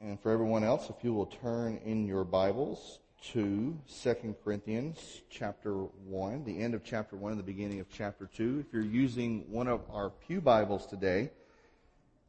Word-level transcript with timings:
And 0.00 0.20
for 0.20 0.30
everyone 0.30 0.62
else, 0.62 0.90
if 0.90 1.02
you 1.02 1.12
will 1.12 1.26
turn 1.26 1.80
in 1.84 2.06
your 2.06 2.22
Bibles 2.22 3.00
to 3.32 3.76
2 4.04 4.36
Corinthians 4.44 5.22
chapter 5.28 5.72
1, 5.72 6.44
the 6.44 6.62
end 6.62 6.74
of 6.74 6.84
chapter 6.84 7.16
1 7.16 7.32
and 7.32 7.38
the 7.38 7.44
beginning 7.44 7.80
of 7.80 7.88
chapter 7.92 8.30
2. 8.32 8.64
If 8.64 8.72
you're 8.72 8.82
using 8.82 9.44
one 9.50 9.66
of 9.66 9.80
our 9.92 10.10
Pew 10.10 10.40
Bibles 10.40 10.86
today, 10.86 11.30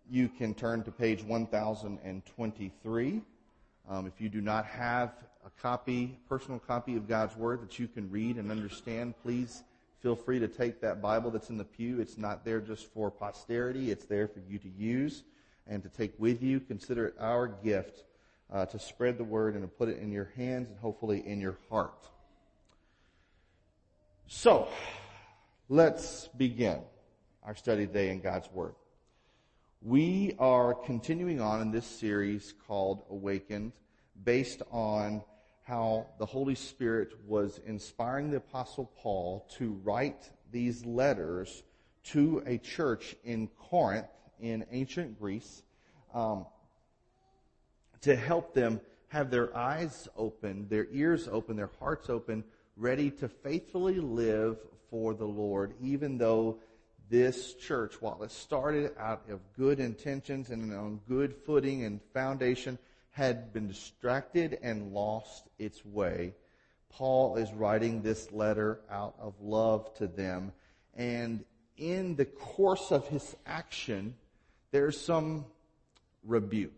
you 0.10 0.29
can 0.29 0.55
turn 0.55 0.82
to 0.82 0.92
page 0.92 1.21
1023. 1.24 3.22
Um, 3.88 4.08
if 4.08 4.20
you 4.20 4.29
do 4.29 4.42
not 4.42 4.65
have 4.65 5.13
a 5.46 5.62
copy, 5.62 6.17
personal 6.28 6.58
copy 6.58 6.96
of 6.96 7.08
God's 7.08 7.36
Word 7.36 7.62
that 7.62 7.78
you 7.78 7.88
can 7.88 8.10
read 8.10 8.38
and 8.38 8.49
understand, 8.49 9.13
please 9.22 9.62
feel 10.01 10.15
free 10.15 10.40
to 10.40 10.47
take 10.47 10.81
that 10.81 11.04
Bible 11.04 11.29
that's 11.29 11.51
in 11.51 11.58
the 11.58 11.65
pew. 11.65 11.99
It's 12.01 12.17
not 12.17 12.44
there 12.44 12.62
just 12.62 12.92
for 12.92 13.12
posterity. 13.12 13.92
It's 13.92 14.06
there 14.06 14.28
for 14.28 14.40
you 14.49 14.58
to 14.58 14.70
use 14.70 15.22
and 15.67 15.83
to 15.83 15.89
take 15.89 16.13
with 16.17 16.41
you. 16.41 16.59
Consider 16.59 17.07
it 17.07 17.16
our 17.20 17.48
gift 17.48 18.03
uh, 18.52 18.66
to 18.67 18.80
spread 18.80 19.17
the 19.17 19.23
word 19.23 19.54
and 19.54 19.63
to 19.63 19.67
put 19.67 19.90
it 19.90 20.00
in 20.00 20.12
your 20.12 20.31
hands 20.36 20.70
and 20.70 20.80
hopefully 20.80 21.26
in 21.26 21.40
your 21.40 21.58
heart. 21.70 22.08
So, 24.27 24.67
let's 25.70 26.27
begin 26.38 26.80
our 27.44 27.55
study 27.55 27.88
today 27.88 28.09
in 28.09 28.20
God's 28.22 28.48
Word. 28.52 28.76
We 29.81 30.36
are 30.38 30.73
continuing 30.73 31.41
on 31.41 31.62
in 31.62 31.72
this 31.72 31.86
series 31.86 32.53
called 32.67 33.03
Awakened 33.09 33.72
based 34.23 34.62
on 34.72 35.23
how 35.64 36.08
the 36.20 36.26
Holy 36.26 36.55
Spirit 36.55 37.14
was 37.26 37.59
inspiring 37.66 38.30
the 38.30 38.38
Apostle 38.38 38.91
Paul 38.98 39.48
to 39.58 39.80
write 39.84 40.30
these 40.52 40.86
letters 40.86 41.64
to 42.03 42.44
a 42.45 42.58
church 42.58 43.16
in 43.23 43.48
Corinth 43.58 44.08
in 44.42 44.66
ancient 44.72 45.20
Greece 45.20 45.64
um, 46.14 46.46
to 48.02 48.16
help 48.16 48.54
them 48.54 48.82
have 49.10 49.32
their 49.32 49.56
eyes 49.56 50.08
open, 50.16 50.68
their 50.70 50.88
ears 50.92 51.28
open, 51.31 51.56
their 51.56 51.72
hearts 51.80 52.09
open, 52.09 52.44
ready 52.78 53.12
to 53.12 53.28
faithfully 53.28 54.00
live 54.00 54.58
for 54.90 55.14
the 55.14 55.26
Lord, 55.26 55.73
even 55.81 56.18
though 56.18 56.59
this 57.09 57.56
church, 57.56 58.02
while 58.02 58.22
it 58.23 58.31
started 58.31 58.92
out 59.00 59.23
of 59.30 59.40
good 59.58 59.80
intentions 59.80 60.52
and 60.52 60.72
on 60.74 61.00
good 61.08 61.36
footing 61.46 61.84
and 61.84 62.00
foundation, 62.14 62.78
had 63.12 63.52
been 63.52 63.68
distracted 63.68 64.59
and 64.62 64.94
lost 64.94 65.50
its 65.58 65.84
way. 65.84 66.34
Paul 66.90 67.36
is 67.38 67.52
writing 67.52 68.02
this 68.02 68.31
letter 68.31 68.80
out 68.90 69.16
of 69.20 69.34
love 69.42 69.94
to 69.96 70.08
them. 70.08 70.52
And 70.96 71.44
in 71.78 72.16
the 72.16 72.26
course 72.26 72.92
of 72.92 73.08
his 73.08 73.36
action, 73.46 74.16
there's 74.72 75.00
some 75.00 75.45
rebuke. 76.23 76.73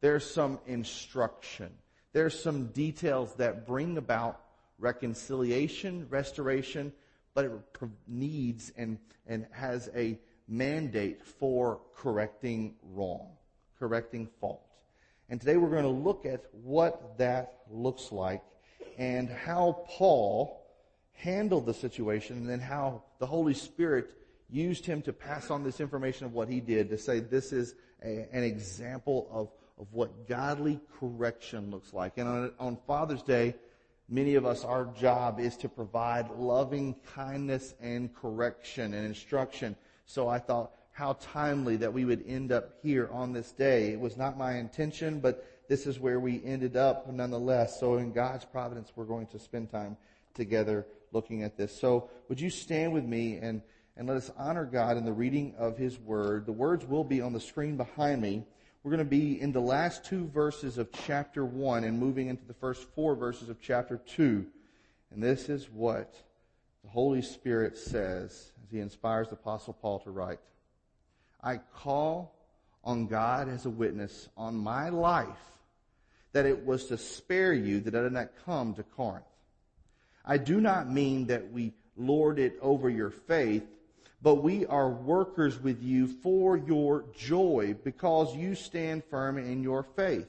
There's 0.00 0.28
some 0.28 0.58
instruction. 0.66 1.70
There's 2.12 2.40
some 2.40 2.66
details 2.68 3.34
that 3.34 3.66
bring 3.66 3.98
about 3.98 4.40
reconciliation, 4.78 6.06
restoration, 6.08 6.92
but 7.34 7.44
it 7.44 7.52
needs 8.06 8.72
and, 8.76 8.98
and 9.26 9.46
has 9.50 9.90
a 9.94 10.18
mandate 10.48 11.24
for 11.24 11.80
correcting 11.96 12.74
wrong, 12.94 13.28
correcting 13.78 14.28
fault. 14.40 14.62
And 15.28 15.40
today 15.40 15.56
we're 15.56 15.70
going 15.70 15.82
to 15.82 15.88
look 15.88 16.24
at 16.24 16.44
what 16.52 17.18
that 17.18 17.58
looks 17.70 18.10
like 18.10 18.42
and 18.96 19.28
how 19.28 19.84
Paul 19.88 20.64
handled 21.12 21.66
the 21.66 21.74
situation 21.74 22.38
and 22.38 22.48
then 22.48 22.60
how 22.60 23.02
the 23.18 23.26
Holy 23.26 23.54
Spirit 23.54 24.14
used 24.50 24.86
him 24.86 25.02
to 25.02 25.12
pass 25.12 25.50
on 25.50 25.62
this 25.62 25.80
information 25.80 26.26
of 26.26 26.32
what 26.32 26.48
he 26.48 26.60
did 26.60 26.90
to 26.90 26.98
say 26.98 27.20
this 27.20 27.52
is 27.52 27.74
a, 28.02 28.26
an 28.32 28.42
example 28.42 29.28
of, 29.30 29.50
of 29.80 29.92
what 29.92 30.28
godly 30.28 30.80
correction 30.98 31.70
looks 31.70 31.92
like. 31.92 32.18
And 32.18 32.28
on, 32.28 32.52
on 32.58 32.78
Father's 32.86 33.22
Day, 33.22 33.54
many 34.08 34.34
of 34.34 34.46
us, 34.46 34.64
our 34.64 34.86
job 34.86 35.38
is 35.40 35.56
to 35.58 35.68
provide 35.68 36.30
loving 36.30 36.96
kindness 37.14 37.74
and 37.80 38.14
correction 38.14 38.94
and 38.94 39.06
instruction. 39.06 39.76
So 40.06 40.28
I 40.28 40.38
thought 40.38 40.72
how 40.92 41.12
timely 41.20 41.76
that 41.76 41.92
we 41.92 42.04
would 42.04 42.24
end 42.26 42.50
up 42.50 42.72
here 42.82 43.08
on 43.12 43.32
this 43.32 43.52
day. 43.52 43.92
It 43.92 44.00
was 44.00 44.16
not 44.16 44.36
my 44.36 44.54
intention, 44.54 45.20
but 45.20 45.46
this 45.68 45.86
is 45.86 46.00
where 46.00 46.18
we 46.18 46.42
ended 46.44 46.76
up 46.76 47.08
nonetheless. 47.08 47.78
So 47.78 47.98
in 47.98 48.12
God's 48.12 48.44
providence, 48.44 48.90
we're 48.96 49.04
going 49.04 49.26
to 49.28 49.38
spend 49.38 49.70
time 49.70 49.96
together 50.34 50.86
looking 51.12 51.42
at 51.42 51.56
this. 51.56 51.78
So 51.78 52.10
would 52.28 52.40
you 52.40 52.50
stand 52.50 52.92
with 52.92 53.04
me 53.04 53.36
and 53.36 53.62
and 53.98 54.06
let 54.06 54.16
us 54.16 54.30
honor 54.38 54.64
God 54.64 54.96
in 54.96 55.04
the 55.04 55.12
reading 55.12 55.54
of 55.58 55.76
His 55.76 55.98
Word. 55.98 56.46
The 56.46 56.52
words 56.52 56.86
will 56.86 57.02
be 57.02 57.20
on 57.20 57.32
the 57.32 57.40
screen 57.40 57.76
behind 57.76 58.22
me. 58.22 58.44
We're 58.82 58.92
going 58.92 58.98
to 59.00 59.04
be 59.04 59.40
in 59.40 59.50
the 59.50 59.60
last 59.60 60.04
two 60.04 60.28
verses 60.28 60.78
of 60.78 60.92
chapter 60.92 61.44
1 61.44 61.82
and 61.82 61.98
moving 61.98 62.28
into 62.28 62.44
the 62.44 62.54
first 62.54 62.88
four 62.94 63.16
verses 63.16 63.48
of 63.48 63.60
chapter 63.60 63.96
2. 63.96 64.46
And 65.10 65.20
this 65.20 65.48
is 65.48 65.68
what 65.68 66.14
the 66.84 66.90
Holy 66.90 67.22
Spirit 67.22 67.76
says 67.76 68.52
as 68.62 68.70
He 68.70 68.78
inspires 68.78 69.28
the 69.28 69.34
Apostle 69.34 69.72
Paul 69.72 69.98
to 70.00 70.10
write. 70.10 70.38
I 71.42 71.56
call 71.74 72.36
on 72.84 73.08
God 73.08 73.48
as 73.48 73.66
a 73.66 73.70
witness 73.70 74.28
on 74.36 74.54
my 74.56 74.90
life 74.90 75.26
that 76.32 76.46
it 76.46 76.64
was 76.64 76.86
to 76.86 76.98
spare 76.98 77.52
you 77.52 77.80
that 77.80 77.96
I 77.96 78.02
did 78.02 78.12
not 78.12 78.30
come 78.46 78.74
to 78.74 78.84
Corinth. 78.84 79.24
I 80.24 80.38
do 80.38 80.60
not 80.60 80.88
mean 80.88 81.26
that 81.26 81.50
we 81.50 81.72
lord 81.96 82.38
it 82.38 82.56
over 82.62 82.88
your 82.88 83.10
faith, 83.10 83.64
but 84.22 84.36
we 84.36 84.66
are 84.66 84.90
workers 84.90 85.60
with 85.60 85.82
you 85.82 86.06
for 86.06 86.56
your 86.56 87.04
joy 87.16 87.76
because 87.84 88.34
you 88.34 88.54
stand 88.54 89.04
firm 89.04 89.38
in 89.38 89.62
your 89.62 89.82
faith. 89.82 90.26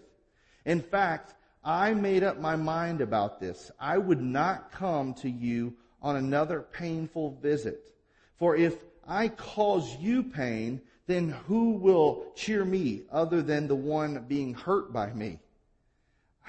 In 0.65 0.81
fact, 0.81 1.35
I 1.63 1.93
made 1.93 2.23
up 2.23 2.39
my 2.39 2.55
mind 2.55 3.01
about 3.01 3.39
this. 3.39 3.71
I 3.79 3.97
would 3.97 4.21
not 4.21 4.71
come 4.71 5.13
to 5.15 5.29
you 5.29 5.73
on 6.01 6.15
another 6.15 6.61
painful 6.61 7.37
visit. 7.41 7.93
For 8.37 8.55
if 8.55 8.75
I 9.07 9.27
cause 9.27 9.97
you 9.97 10.23
pain, 10.23 10.81
then 11.07 11.29
who 11.47 11.71
will 11.71 12.27
cheer 12.35 12.63
me 12.63 13.01
other 13.11 13.41
than 13.41 13.67
the 13.67 13.75
one 13.75 14.25
being 14.27 14.53
hurt 14.53 14.93
by 14.93 15.11
me? 15.11 15.39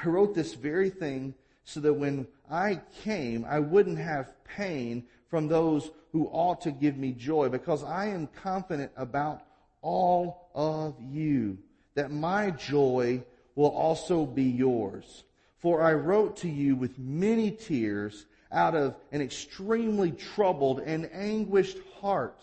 I 0.02 0.08
wrote 0.08 0.34
this 0.34 0.54
very 0.54 0.90
thing 0.90 1.34
so 1.64 1.80
that 1.80 1.94
when 1.94 2.26
I 2.50 2.80
came, 3.02 3.44
I 3.48 3.60
wouldn't 3.60 3.98
have 3.98 4.32
pain 4.44 5.04
from 5.30 5.46
those 5.48 5.90
who 6.12 6.26
ought 6.26 6.60
to 6.62 6.72
give 6.72 6.96
me 6.96 7.12
joy 7.12 7.48
because 7.48 7.84
I 7.84 8.06
am 8.06 8.26
confident 8.26 8.90
about 8.96 9.42
all 9.80 10.50
of 10.54 10.96
you 11.00 11.58
that 11.94 12.10
my 12.10 12.50
joy 12.50 13.22
will 13.54 13.70
also 13.70 14.26
be 14.26 14.44
yours. 14.44 15.24
For 15.58 15.82
I 15.82 15.92
wrote 15.94 16.38
to 16.38 16.48
you 16.48 16.74
with 16.74 16.98
many 16.98 17.50
tears 17.50 18.26
out 18.50 18.74
of 18.74 18.96
an 19.12 19.20
extremely 19.20 20.10
troubled 20.10 20.80
and 20.80 21.08
anguished 21.12 21.78
heart, 22.00 22.40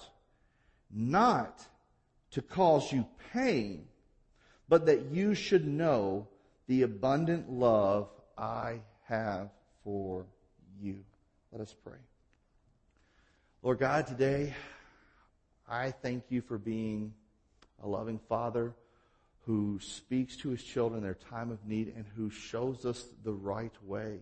not 0.89 1.65
to 2.31 2.41
cause 2.41 2.91
you 2.93 3.05
pain, 3.33 3.87
but 4.69 4.85
that 4.85 5.11
you 5.11 5.33
should 5.33 5.67
know 5.67 6.27
the 6.67 6.83
abundant 6.83 7.51
love 7.51 8.09
I 8.37 8.81
have 9.05 9.49
for 9.83 10.25
you. 10.79 11.03
Let 11.51 11.61
us 11.61 11.75
pray. 11.83 11.97
Lord 13.63 13.79
God, 13.79 14.06
today 14.06 14.53
I 15.68 15.90
thank 15.90 16.25
you 16.29 16.41
for 16.41 16.59
being 16.59 17.13
a 17.81 17.88
loving 17.88 18.19
Father 18.29 18.75
who 19.45 19.79
speaks 19.81 20.38
to 20.38 20.50
his 20.50 20.63
children 20.63 21.00
in 21.00 21.03
their 21.03 21.16
time 21.16 21.50
of 21.50 21.66
need 21.66 21.91
and 21.95 22.06
who 22.16 22.29
shows 22.29 22.85
us 22.85 23.03
the 23.23 23.34
right 23.34 23.73
way. 23.84 24.19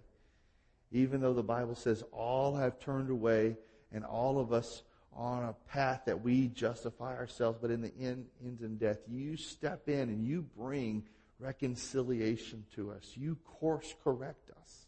Even 0.93 1.19
though 1.19 1.33
the 1.33 1.43
Bible 1.43 1.75
says 1.75 2.01
all 2.13 2.55
have 2.55 2.79
turned 2.79 3.09
away 3.09 3.57
and 3.91 4.05
all 4.05 4.39
of 4.39 4.53
us 4.53 4.83
on 5.13 5.43
a 5.43 5.53
path 5.69 6.03
that 6.05 6.23
we 6.23 6.47
justify 6.47 7.13
ourselves, 7.17 7.59
but 7.61 7.71
in 7.71 7.81
the 7.81 7.91
end 7.99 8.27
ends 8.41 8.61
in 8.61 8.77
death, 8.77 8.99
you 9.05 9.35
step 9.35 9.89
in 9.89 10.09
and 10.09 10.25
you 10.25 10.45
bring 10.57 11.03
reconciliation 11.39 12.63
to 12.75 12.89
us. 12.89 13.11
You 13.15 13.35
course 13.59 13.93
correct 14.01 14.49
us. 14.61 14.84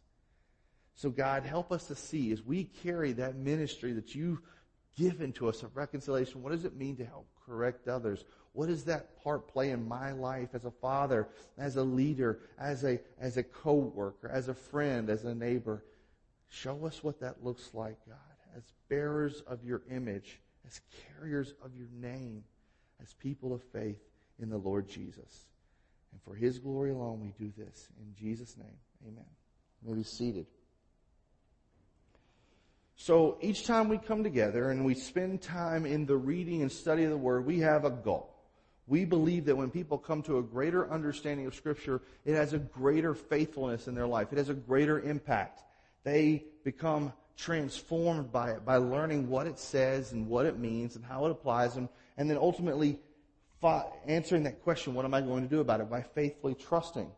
So 0.97 1.11
God, 1.11 1.43
help 1.43 1.71
us 1.71 1.85
to 1.85 1.95
see 1.95 2.31
as 2.31 2.41
we 2.41 2.63
carry 2.63 3.13
that 3.13 3.35
ministry 3.35 3.93
that 3.93 4.15
you've 4.15 4.41
given 4.97 5.31
to 5.33 5.47
us 5.47 5.61
of 5.61 5.77
reconciliation, 5.77 6.41
what 6.41 6.51
does 6.51 6.65
it 6.65 6.75
mean 6.75 6.97
to 6.97 7.05
help 7.05 7.27
correct 7.45 7.87
others? 7.87 8.25
What 8.53 8.67
does 8.67 8.83
that 8.85 9.23
part 9.23 9.47
play 9.47 9.69
in 9.69 9.87
my 9.87 10.11
life 10.11 10.49
as 10.55 10.65
a 10.65 10.71
father, 10.71 11.27
as 11.55 11.75
a 11.75 11.83
leader, 11.83 12.39
as 12.57 12.83
a, 12.83 12.99
as 13.19 13.37
a 13.37 13.43
co-worker, 13.43 14.27
as 14.27 14.47
a 14.47 14.55
friend, 14.55 15.11
as 15.11 15.23
a 15.23 15.35
neighbor? 15.35 15.85
Show 16.49 16.83
us 16.87 17.03
what 17.03 17.19
that 17.19 17.43
looks 17.43 17.69
like, 17.75 17.97
God, 18.07 18.17
as 18.57 18.63
bearers 18.89 19.43
of 19.45 19.63
your 19.63 19.83
image, 19.91 20.41
as 20.65 20.81
carriers 21.15 21.53
of 21.63 21.75
your 21.75 21.89
name, 21.93 22.43
as 23.03 23.13
people 23.13 23.53
of 23.53 23.61
faith 23.61 24.01
in 24.39 24.49
the 24.49 24.57
Lord 24.57 24.89
Jesus. 24.89 25.45
And 26.11 26.19
for 26.23 26.33
his 26.33 26.57
glory 26.57 26.89
alone, 26.89 27.19
we 27.21 27.45
do 27.45 27.53
this. 27.55 27.87
In 27.99 28.15
Jesus' 28.15 28.57
name, 28.57 28.79
amen. 29.07 29.25
You 29.83 29.89
may 29.91 29.97
be 29.97 30.03
seated. 30.03 30.47
So 32.99 33.37
each 33.41 33.65
time 33.65 33.89
we 33.89 33.99
come 33.99 34.23
together 34.23 34.71
and 34.71 34.83
we 34.83 34.95
spend 34.95 35.41
time 35.41 35.85
in 35.85 36.07
the 36.07 36.17
reading 36.17 36.63
and 36.63 36.71
study 36.71 37.03
of 37.03 37.11
the 37.11 37.17
Word, 37.17 37.45
we 37.45 37.59
have 37.59 37.85
a 37.85 37.91
goal. 37.91 38.33
We 38.87 39.05
believe 39.05 39.45
that 39.45 39.55
when 39.55 39.69
people 39.69 39.99
come 39.99 40.23
to 40.23 40.39
a 40.39 40.41
greater 40.41 40.89
understanding 40.91 41.45
of 41.45 41.53
Scripture, 41.53 42.01
it 42.25 42.33
has 42.33 42.53
a 42.53 42.57
greater 42.57 43.13
faithfulness 43.13 43.87
in 43.87 43.93
their 43.93 44.07
life. 44.07 44.29
It 44.31 44.39
has 44.39 44.49
a 44.49 44.55
greater 44.55 44.99
impact. 44.99 45.61
They 46.03 46.45
become 46.63 47.13
transformed 47.37 48.31
by 48.31 48.51
it, 48.51 48.65
by 48.65 48.77
learning 48.77 49.29
what 49.29 49.45
it 49.45 49.59
says 49.59 50.11
and 50.11 50.27
what 50.27 50.47
it 50.47 50.57
means 50.57 50.95
and 50.95 51.05
how 51.05 51.27
it 51.27 51.31
applies, 51.31 51.75
and, 51.75 51.87
and 52.17 52.27
then 52.27 52.37
ultimately 52.37 52.99
answering 54.07 54.43
that 54.43 54.63
question, 54.63 54.95
what 54.95 55.05
am 55.05 55.13
I 55.13 55.21
going 55.21 55.43
to 55.43 55.49
do 55.49 55.59
about 55.59 55.81
it? 55.81 55.89
By 55.89 56.01
faithfully 56.01 56.55
trusting. 56.55 57.11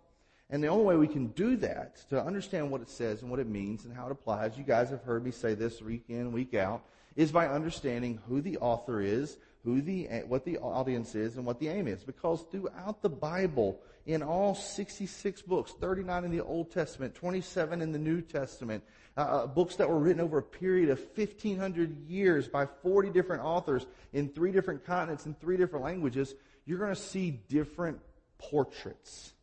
And 0.49 0.63
the 0.63 0.67
only 0.67 0.83
way 0.83 0.95
we 0.95 1.07
can 1.07 1.27
do 1.27 1.55
that, 1.57 1.97
to 2.09 2.23
understand 2.23 2.71
what 2.71 2.81
it 2.81 2.89
says 2.89 3.21
and 3.21 3.29
what 3.29 3.39
it 3.39 3.47
means 3.47 3.85
and 3.85 3.93
how 3.93 4.07
it 4.07 4.11
applies, 4.11 4.57
you 4.57 4.63
guys 4.63 4.89
have 4.89 5.03
heard 5.03 5.23
me 5.23 5.31
say 5.31 5.53
this 5.53 5.81
week 5.81 6.05
in, 6.09 6.31
week 6.31 6.55
out, 6.55 6.83
is 7.15 7.31
by 7.31 7.47
understanding 7.47 8.19
who 8.27 8.41
the 8.41 8.57
author 8.57 8.99
is, 8.99 9.37
who 9.63 9.81
the, 9.81 10.07
what 10.27 10.45
the 10.45 10.57
audience 10.57 11.13
is, 11.13 11.35
and 11.35 11.45
what 11.45 11.59
the 11.59 11.67
aim 11.67 11.87
is. 11.87 12.03
Because 12.03 12.43
throughout 12.49 13.03
the 13.03 13.09
Bible, 13.09 13.79
in 14.07 14.23
all 14.23 14.55
66 14.55 15.41
books, 15.43 15.73
39 15.79 16.23
in 16.23 16.31
the 16.31 16.41
Old 16.41 16.71
Testament, 16.71 17.13
27 17.13 17.81
in 17.81 17.91
the 17.91 17.99
New 17.99 18.21
Testament, 18.21 18.83
uh, 19.17 19.21
uh 19.21 19.47
books 19.47 19.75
that 19.75 19.87
were 19.87 19.99
written 19.99 20.21
over 20.21 20.39
a 20.39 20.43
period 20.43 20.89
of 20.89 20.99
1500 21.15 22.07
years 22.07 22.47
by 22.47 22.65
40 22.81 23.11
different 23.11 23.43
authors 23.43 23.85
in 24.13 24.29
three 24.29 24.51
different 24.51 24.83
continents 24.83 25.27
and 25.27 25.39
three 25.39 25.57
different 25.57 25.85
languages, 25.85 26.33
you're 26.65 26.79
going 26.79 26.95
to 26.95 26.99
see 26.99 27.29
different 27.29 27.99
portraits. 28.39 29.33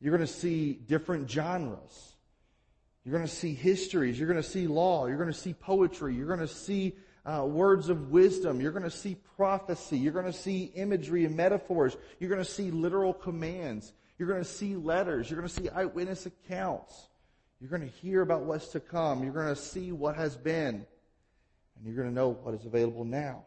You're 0.00 0.16
going 0.16 0.26
to 0.26 0.32
see 0.32 0.72
different 0.74 1.30
genres. 1.30 2.14
You're 3.04 3.12
going 3.12 3.26
to 3.26 3.34
see 3.34 3.54
histories. 3.54 4.18
You're 4.18 4.28
going 4.28 4.42
to 4.42 4.48
see 4.48 4.66
law. 4.66 5.06
You're 5.06 5.18
going 5.18 5.32
to 5.32 5.38
see 5.38 5.54
poetry. 5.54 6.14
You're 6.14 6.26
going 6.26 6.40
to 6.40 6.48
see 6.48 6.94
uh, 7.26 7.44
words 7.46 7.88
of 7.88 8.10
wisdom. 8.10 8.60
You're 8.60 8.72
going 8.72 8.84
to 8.84 8.90
see 8.90 9.16
prophecy. 9.36 9.98
You're 9.98 10.12
going 10.12 10.24
to 10.26 10.32
see 10.32 10.64
imagery 10.74 11.24
and 11.24 11.36
metaphors. 11.36 11.96
You're 12.18 12.30
going 12.30 12.42
to 12.42 12.50
see 12.50 12.70
literal 12.70 13.12
commands. 13.12 13.92
You're 14.18 14.28
going 14.28 14.42
to 14.42 14.48
see 14.48 14.76
letters. 14.76 15.30
You're 15.30 15.38
going 15.38 15.48
to 15.48 15.54
see 15.54 15.68
eyewitness 15.68 16.26
accounts. 16.26 17.08
You're 17.60 17.70
going 17.70 17.82
to 17.82 17.96
hear 17.98 18.20
about 18.20 18.42
what's 18.42 18.68
to 18.68 18.80
come. 18.80 19.22
You're 19.22 19.32
going 19.32 19.54
to 19.54 19.56
see 19.56 19.92
what 19.92 20.16
has 20.16 20.36
been. 20.36 20.86
And 21.76 21.86
you're 21.86 21.96
going 21.96 22.08
to 22.08 22.14
know 22.14 22.30
what 22.30 22.54
is 22.54 22.64
available 22.64 23.04
now. 23.04 23.44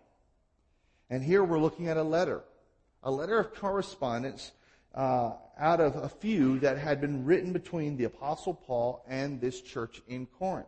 And 1.09 1.23
here 1.23 1.43
we're 1.43 1.59
looking 1.59 1.87
at 1.87 1.97
a 1.97 2.03
letter. 2.03 2.43
A 3.03 3.11
letter 3.11 3.39
of 3.39 3.53
correspondence 3.53 4.51
uh, 4.97 5.33
out 5.59 5.79
of 5.79 5.95
a 5.95 6.09
few 6.09 6.59
that 6.59 6.77
had 6.77 6.99
been 6.99 7.23
written 7.23 7.53
between 7.53 7.95
the 7.95 8.05
Apostle 8.05 8.55
Paul 8.55 9.05
and 9.07 9.39
this 9.39 9.61
church 9.61 10.01
in 10.07 10.25
Corinth. 10.25 10.67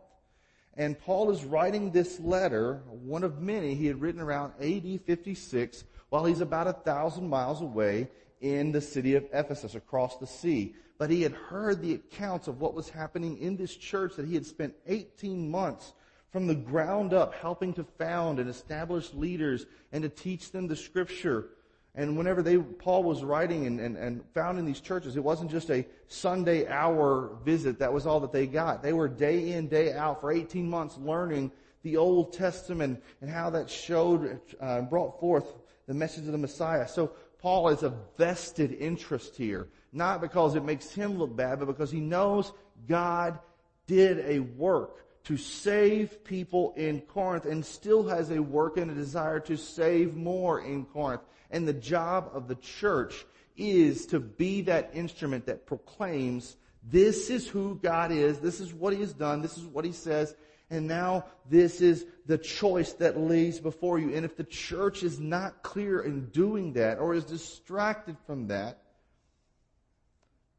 And 0.76 0.98
Paul 0.98 1.30
is 1.32 1.44
writing 1.44 1.90
this 1.90 2.20
letter, 2.20 2.82
one 2.86 3.24
of 3.24 3.42
many 3.42 3.74
he 3.74 3.86
had 3.86 4.00
written 4.00 4.20
around 4.20 4.52
AD 4.60 5.00
56, 5.04 5.84
while 6.10 6.24
he's 6.24 6.40
about 6.40 6.68
a 6.68 6.72
thousand 6.72 7.28
miles 7.28 7.60
away 7.60 8.08
in 8.40 8.70
the 8.70 8.80
city 8.80 9.16
of 9.16 9.26
Ephesus 9.32 9.74
across 9.74 10.16
the 10.18 10.26
sea. 10.26 10.74
But 10.96 11.10
he 11.10 11.22
had 11.22 11.32
heard 11.32 11.82
the 11.82 11.94
accounts 11.94 12.46
of 12.46 12.60
what 12.60 12.74
was 12.74 12.88
happening 12.88 13.36
in 13.38 13.56
this 13.56 13.74
church 13.74 14.14
that 14.14 14.26
he 14.26 14.34
had 14.34 14.46
spent 14.46 14.74
18 14.86 15.50
months 15.50 15.92
from 16.30 16.46
the 16.46 16.54
ground 16.54 17.12
up 17.12 17.34
helping 17.34 17.74
to 17.74 17.84
found 17.98 18.38
and 18.38 18.48
establish 18.48 19.12
leaders 19.12 19.66
and 19.92 20.04
to 20.04 20.08
teach 20.08 20.52
them 20.52 20.68
the 20.68 20.76
scripture 20.76 21.48
and 21.94 22.16
whenever 22.16 22.42
they, 22.42 22.58
Paul 22.58 23.02
was 23.02 23.24
writing 23.24 23.66
and, 23.66 23.80
and, 23.80 23.96
and 23.96 24.22
founding 24.32 24.64
these 24.64 24.80
churches, 24.80 25.16
it 25.16 25.24
wasn't 25.24 25.50
just 25.50 25.70
a 25.70 25.84
Sunday 26.06 26.68
hour 26.68 27.36
visit. 27.44 27.80
That 27.80 27.92
was 27.92 28.06
all 28.06 28.20
that 28.20 28.32
they 28.32 28.46
got. 28.46 28.82
They 28.82 28.92
were 28.92 29.08
day 29.08 29.52
in, 29.52 29.68
day 29.68 29.92
out 29.92 30.20
for 30.20 30.30
18 30.30 30.68
months 30.70 30.96
learning 30.98 31.50
the 31.82 31.96
Old 31.96 32.32
Testament 32.32 33.02
and 33.20 33.28
how 33.28 33.50
that 33.50 33.68
showed, 33.68 34.40
uh, 34.60 34.82
brought 34.82 35.18
forth 35.18 35.46
the 35.88 35.94
message 35.94 36.26
of 36.26 36.32
the 36.32 36.38
Messiah. 36.38 36.86
So 36.86 37.12
Paul 37.40 37.70
is 37.70 37.82
a 37.82 37.94
vested 38.16 38.72
interest 38.72 39.36
here. 39.36 39.68
Not 39.92 40.20
because 40.20 40.54
it 40.54 40.64
makes 40.64 40.90
him 40.92 41.18
look 41.18 41.34
bad, 41.34 41.58
but 41.58 41.66
because 41.66 41.90
he 41.90 42.00
knows 42.00 42.52
God 42.86 43.40
did 43.88 44.20
a 44.20 44.38
work 44.38 45.04
to 45.24 45.36
save 45.36 46.22
people 46.22 46.72
in 46.76 47.00
Corinth 47.00 47.44
and 47.44 47.64
still 47.64 48.06
has 48.06 48.30
a 48.30 48.40
work 48.40 48.76
and 48.76 48.90
a 48.90 48.94
desire 48.94 49.40
to 49.40 49.56
save 49.56 50.14
more 50.14 50.60
in 50.60 50.84
Corinth. 50.84 51.22
And 51.50 51.66
the 51.66 51.72
job 51.72 52.30
of 52.32 52.48
the 52.48 52.54
church 52.56 53.24
is 53.56 54.06
to 54.06 54.20
be 54.20 54.62
that 54.62 54.90
instrument 54.94 55.46
that 55.46 55.66
proclaims 55.66 56.56
this 56.82 57.28
is 57.28 57.46
who 57.46 57.78
God 57.82 58.10
is, 58.10 58.38
this 58.38 58.60
is 58.60 58.72
what 58.72 58.92
He 58.92 59.00
has 59.00 59.12
done, 59.12 59.42
this 59.42 59.58
is 59.58 59.64
what 59.64 59.84
He 59.84 59.92
says, 59.92 60.34
and 60.70 60.86
now 60.86 61.24
this 61.48 61.80
is 61.80 62.06
the 62.26 62.38
choice 62.38 62.92
that 62.94 63.18
lays 63.18 63.58
before 63.58 63.98
you. 63.98 64.14
And 64.14 64.24
if 64.24 64.36
the 64.36 64.44
church 64.44 65.02
is 65.02 65.18
not 65.18 65.62
clear 65.62 66.00
in 66.00 66.26
doing 66.26 66.74
that 66.74 66.98
or 66.98 67.12
is 67.12 67.24
distracted 67.24 68.16
from 68.26 68.46
that, 68.48 68.78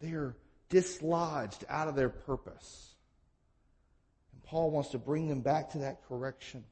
they 0.02 0.12
are 0.12 0.36
dislodged 0.70 1.64
out 1.70 1.88
of 1.88 1.96
their 1.96 2.10
purpose. 2.10 2.94
And 4.34 4.44
Paul 4.44 4.72
wants 4.72 4.90
to 4.90 4.98
bring 4.98 5.30
them 5.30 5.42
back 5.42 5.72
to 5.72 5.80
that 5.80 6.04
correction. 6.08 6.66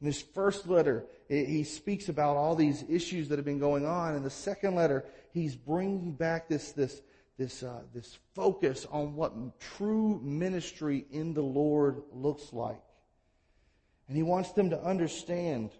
In 0.00 0.06
his 0.06 0.22
first 0.22 0.68
letter, 0.68 1.06
he 1.28 1.64
speaks 1.64 2.08
about 2.08 2.36
all 2.36 2.54
these 2.54 2.84
issues 2.88 3.28
that 3.28 3.38
have 3.38 3.44
been 3.44 3.58
going 3.58 3.84
on. 3.84 4.14
In 4.14 4.22
the 4.22 4.30
second 4.30 4.74
letter, 4.76 5.04
he's 5.32 5.56
bringing 5.56 6.12
back 6.12 6.48
this, 6.48 6.72
this, 6.72 7.02
this, 7.36 7.62
uh, 7.62 7.82
this 7.92 8.18
focus 8.34 8.86
on 8.90 9.14
what 9.16 9.60
true 9.60 10.20
ministry 10.22 11.04
in 11.10 11.34
the 11.34 11.42
Lord 11.42 12.02
looks 12.12 12.52
like. 12.52 12.80
And 14.06 14.16
he 14.16 14.22
wants 14.22 14.52
them 14.52 14.70
to 14.70 14.80
understand 14.82 15.70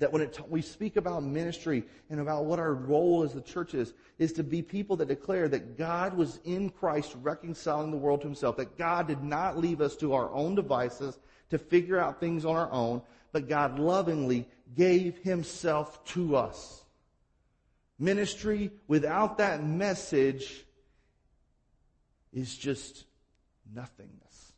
that 0.00 0.12
when 0.12 0.22
it, 0.22 0.38
we 0.48 0.62
speak 0.62 0.96
about 0.96 1.22
ministry 1.22 1.84
and 2.08 2.20
about 2.20 2.46
what 2.46 2.58
our 2.58 2.74
role 2.74 3.22
as 3.22 3.34
the 3.34 3.40
church 3.40 3.74
is, 3.74 3.92
is 4.18 4.32
to 4.32 4.42
be 4.42 4.62
people 4.62 4.96
that 4.96 5.08
declare 5.08 5.46
that 5.48 5.78
God 5.78 6.14
was 6.14 6.40
in 6.44 6.70
Christ 6.70 7.14
reconciling 7.22 7.90
the 7.90 7.98
world 7.98 8.22
to 8.22 8.26
himself, 8.26 8.56
that 8.56 8.76
God 8.76 9.06
did 9.06 9.22
not 9.22 9.58
leave 9.58 9.80
us 9.80 9.96
to 9.96 10.14
our 10.14 10.30
own 10.32 10.54
devices 10.54 11.18
to 11.50 11.58
figure 11.58 11.98
out 11.98 12.18
things 12.18 12.44
on 12.44 12.56
our 12.56 12.70
own, 12.72 13.02
but 13.32 13.48
God 13.48 13.78
lovingly 13.78 14.48
gave 14.74 15.18
himself 15.18 16.02
to 16.06 16.34
us. 16.34 16.82
Ministry 17.98 18.70
without 18.88 19.36
that 19.38 19.62
message 19.62 20.64
is 22.32 22.56
just 22.56 23.04
nothingness. 23.74 24.52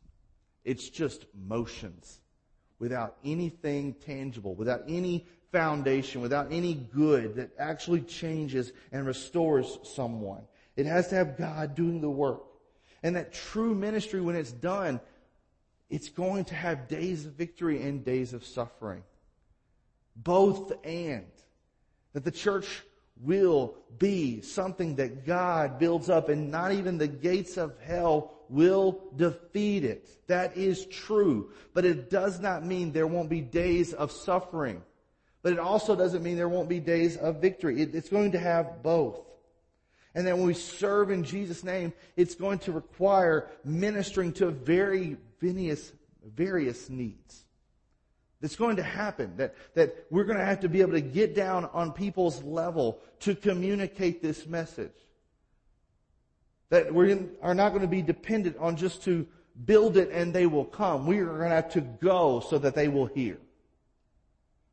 It's 0.63 0.87
just 0.87 1.25
motions 1.35 2.21
without 2.83 3.15
anything 3.23 3.93
tangible, 4.05 4.55
without 4.55 4.83
any 4.89 5.25
foundation, 5.53 6.19
without 6.19 6.51
any 6.51 6.73
good 6.73 7.35
that 7.35 7.49
actually 7.57 8.01
changes 8.01 8.73
and 8.91 9.07
restores 9.07 9.79
someone. 9.83 10.41
It 10.75 10.85
has 10.85 11.07
to 11.07 11.15
have 11.15 11.37
God 11.37 11.75
doing 11.75 12.01
the 12.01 12.09
work. 12.09 12.43
And 13.01 13.15
that 13.15 13.31
true 13.31 13.73
ministry, 13.73 14.19
when 14.19 14.35
it's 14.35 14.51
done, 14.51 14.99
it's 15.89 16.09
going 16.09 16.43
to 16.45 16.55
have 16.55 16.89
days 16.89 17.25
of 17.25 17.31
victory 17.35 17.81
and 17.81 18.03
days 18.03 18.33
of 18.33 18.43
suffering. 18.43 19.03
Both 20.17 20.73
and. 20.83 21.31
That 22.11 22.25
the 22.25 22.31
church 22.31 22.83
will 23.23 23.75
be 23.97 24.41
something 24.41 24.95
that 24.95 25.25
God 25.25 25.79
builds 25.79 26.09
up 26.09 26.29
and 26.29 26.51
not 26.51 26.71
even 26.73 26.97
the 26.97 27.07
gates 27.07 27.57
of 27.57 27.73
hell 27.81 28.33
will 28.49 28.99
defeat 29.15 29.83
it. 29.83 30.07
That 30.27 30.57
is 30.57 30.85
true. 30.85 31.51
But 31.73 31.85
it 31.85 32.09
does 32.09 32.39
not 32.39 32.65
mean 32.65 32.91
there 32.91 33.07
won't 33.07 33.29
be 33.29 33.41
days 33.41 33.93
of 33.93 34.11
suffering. 34.11 34.83
But 35.41 35.53
it 35.53 35.59
also 35.59 35.95
doesn't 35.95 36.23
mean 36.23 36.37
there 36.37 36.49
won't 36.49 36.69
be 36.69 36.79
days 36.79 37.17
of 37.17 37.41
victory. 37.41 37.81
It, 37.81 37.95
it's 37.95 38.09
going 38.09 38.31
to 38.31 38.39
have 38.39 38.83
both. 38.83 39.19
And 40.15 40.25
then 40.27 40.37
when 40.37 40.45
we 40.45 40.53
serve 40.53 41.09
in 41.09 41.23
Jesus' 41.23 41.63
name, 41.63 41.91
it's 42.15 42.35
going 42.35 42.59
to 42.59 42.71
require 42.71 43.49
ministering 43.63 44.31
to 44.33 44.51
very 44.51 45.17
various, 45.39 45.91
various 46.23 46.89
needs. 46.89 47.43
It's 48.43 48.57
going 48.57 48.75
to 48.75 48.83
happen 48.83 49.37
that, 49.37 49.55
that 49.73 50.05
we're 50.09 50.25
going 50.25 50.37
to 50.37 50.43
have 50.43 50.59
to 50.59 50.69
be 50.69 50.81
able 50.81 50.91
to 50.91 51.01
get 51.01 51.33
down 51.33 51.63
on 51.71 51.93
people's 51.93 52.43
level 52.43 52.99
to 53.21 53.35
communicate 53.35 54.21
this 54.21 54.45
message. 54.45 54.91
That 56.69 56.93
we 56.93 57.17
are 57.41 57.55
not 57.55 57.69
going 57.69 57.83
to 57.83 57.87
be 57.87 58.01
dependent 58.01 58.57
on 58.57 58.75
just 58.75 59.03
to 59.03 59.25
build 59.65 59.95
it 59.95 60.09
and 60.11 60.33
they 60.33 60.45
will 60.45 60.65
come. 60.65 61.07
We 61.07 61.19
are 61.19 61.25
going 61.25 61.49
to 61.49 61.55
have 61.55 61.71
to 61.71 61.81
go 61.81 62.41
so 62.41 62.57
that 62.57 62.75
they 62.75 62.89
will 62.89 63.05
hear. 63.05 63.37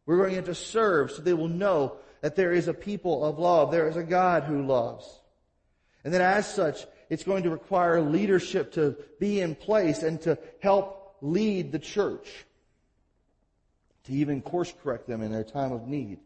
We're 0.05 0.17
going 0.17 0.31
to 0.31 0.37
have 0.37 0.47
to 0.47 0.55
serve 0.57 1.13
so 1.13 1.23
they 1.23 1.33
will 1.33 1.47
know 1.47 1.97
that 2.23 2.35
there 2.35 2.53
is 2.53 2.67
a 2.67 2.75
people 2.75 3.25
of 3.25 3.39
love. 3.39 3.71
There 3.71 3.89
is 3.89 3.97
a 3.97 4.03
God 4.03 4.43
who 4.43 4.67
loves. 4.67 5.07
And 6.03 6.13
that 6.13 6.23
as 6.23 6.53
such, 6.53 6.87
it's 7.09 7.23
going 7.23 7.45
to 7.45 7.51
require 7.51 8.01
leadership 8.01 8.73
to 8.73 8.97
be 9.21 9.41
in 9.41 9.55
place 9.55 10.03
and 10.03 10.21
to 10.23 10.39
help 10.59 11.19
lead 11.21 11.71
the 11.71 11.79
church. 11.79 12.47
To 14.05 14.13
even 14.13 14.43
course 14.43 14.73
correct 14.83 15.07
them 15.07 15.23
in 15.23 15.31
their 15.31 15.45
time 15.45 15.73
of 15.73 15.87
need. 15.87 16.19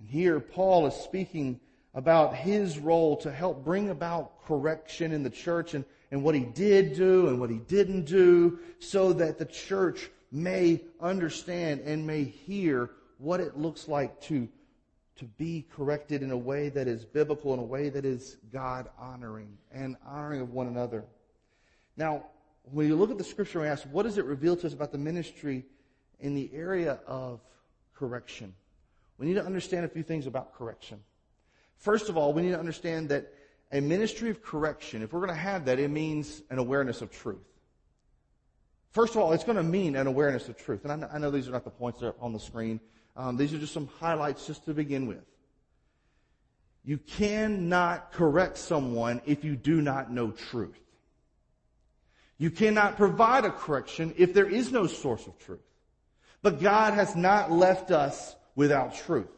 And 0.00 0.08
here 0.08 0.40
Paul 0.40 0.86
is 0.86 0.94
speaking 0.94 1.60
about 1.94 2.34
his 2.34 2.78
role 2.78 3.16
to 3.18 3.30
help 3.30 3.64
bring 3.64 3.90
about 3.90 4.44
correction 4.44 5.12
in 5.12 5.22
the 5.22 5.30
church 5.30 5.74
and, 5.74 5.84
and 6.10 6.22
what 6.22 6.34
he 6.34 6.44
did 6.44 6.94
do 6.94 7.28
and 7.28 7.40
what 7.40 7.50
he 7.50 7.58
didn't 7.58 8.04
do 8.04 8.58
so 8.78 9.12
that 9.12 9.38
the 9.38 9.44
church 9.44 10.10
may 10.32 10.80
understand 11.00 11.80
and 11.80 12.06
may 12.06 12.24
hear 12.24 12.90
what 13.18 13.40
it 13.40 13.58
looks 13.58 13.88
like 13.88 14.20
to 14.22 14.48
to 15.20 15.26
be 15.26 15.66
corrected 15.70 16.22
in 16.22 16.30
a 16.30 16.36
way 16.36 16.70
that 16.70 16.88
is 16.88 17.04
biblical, 17.04 17.52
in 17.52 17.60
a 17.60 17.62
way 17.62 17.90
that 17.90 18.06
is 18.06 18.38
God 18.50 18.88
honoring 18.98 19.58
and 19.70 19.94
honoring 20.06 20.40
of 20.40 20.54
one 20.54 20.66
another. 20.66 21.04
Now, 21.94 22.24
when 22.62 22.86
you 22.86 22.96
look 22.96 23.10
at 23.10 23.18
the 23.18 23.24
scripture 23.24 23.60
and 23.60 23.68
ask, 23.68 23.84
what 23.92 24.04
does 24.04 24.16
it 24.16 24.24
reveal 24.24 24.56
to 24.56 24.66
us 24.66 24.72
about 24.72 24.92
the 24.92 24.98
ministry 24.98 25.66
in 26.20 26.34
the 26.34 26.50
area 26.54 27.00
of 27.06 27.40
correction? 27.94 28.54
We 29.18 29.26
need 29.26 29.34
to 29.34 29.44
understand 29.44 29.84
a 29.84 29.88
few 29.88 30.02
things 30.02 30.26
about 30.26 30.54
correction. 30.54 31.00
First 31.76 32.08
of 32.08 32.16
all, 32.16 32.32
we 32.32 32.42
need 32.42 32.52
to 32.52 32.58
understand 32.58 33.08
that 33.10 33.32
a 33.72 33.80
ministry 33.80 34.30
of 34.30 34.42
correction, 34.42 35.02
if 35.02 35.12
we're 35.12 35.20
going 35.20 35.30
to 35.30 35.40
have 35.40 35.64
that, 35.66 35.78
it 35.78 35.90
means 35.90 36.42
an 36.50 36.58
awareness 36.58 37.02
of 37.02 37.10
truth. 37.10 37.38
First 38.92 39.14
of 39.14 39.22
all, 39.22 39.32
it's 39.32 39.44
going 39.44 39.56
to 39.56 39.62
mean 39.62 39.94
an 39.94 40.06
awareness 40.06 40.48
of 40.48 40.56
truth. 40.56 40.82
And 40.82 40.92
I 40.92 40.96
know, 40.96 41.08
I 41.12 41.18
know 41.18 41.30
these 41.30 41.48
are 41.48 41.52
not 41.52 41.64
the 41.64 41.70
points 41.70 42.00
that 42.00 42.08
are 42.08 42.14
on 42.20 42.32
the 42.32 42.40
screen. 42.40 42.80
Um, 43.16 43.36
these 43.36 43.54
are 43.54 43.58
just 43.58 43.72
some 43.72 43.88
highlights 43.98 44.46
just 44.46 44.64
to 44.64 44.74
begin 44.74 45.06
with. 45.06 45.24
You 46.84 46.98
cannot 46.98 48.12
correct 48.12 48.56
someone 48.56 49.20
if 49.26 49.44
you 49.44 49.54
do 49.54 49.80
not 49.80 50.10
know 50.10 50.30
truth. 50.30 50.80
You 52.38 52.50
cannot 52.50 52.96
provide 52.96 53.44
a 53.44 53.50
correction 53.50 54.14
if 54.16 54.32
there 54.32 54.48
is 54.48 54.72
no 54.72 54.86
source 54.86 55.26
of 55.26 55.38
truth. 55.38 55.60
But 56.42 56.60
God 56.60 56.94
has 56.94 57.14
not 57.14 57.50
left 57.50 57.90
us 57.90 58.34
without 58.54 58.94
truth. 58.94 59.28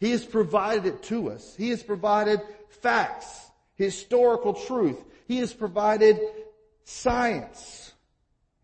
He 0.00 0.10
has 0.10 0.24
provided 0.24 0.86
it 0.86 1.02
to 1.04 1.30
us. 1.30 1.54
He 1.56 1.70
has 1.70 1.82
provided 1.82 2.40
facts, 2.68 3.50
historical 3.76 4.54
truth. 4.54 4.98
He 5.28 5.38
has 5.38 5.52
provided 5.52 6.18
science. 6.84 7.92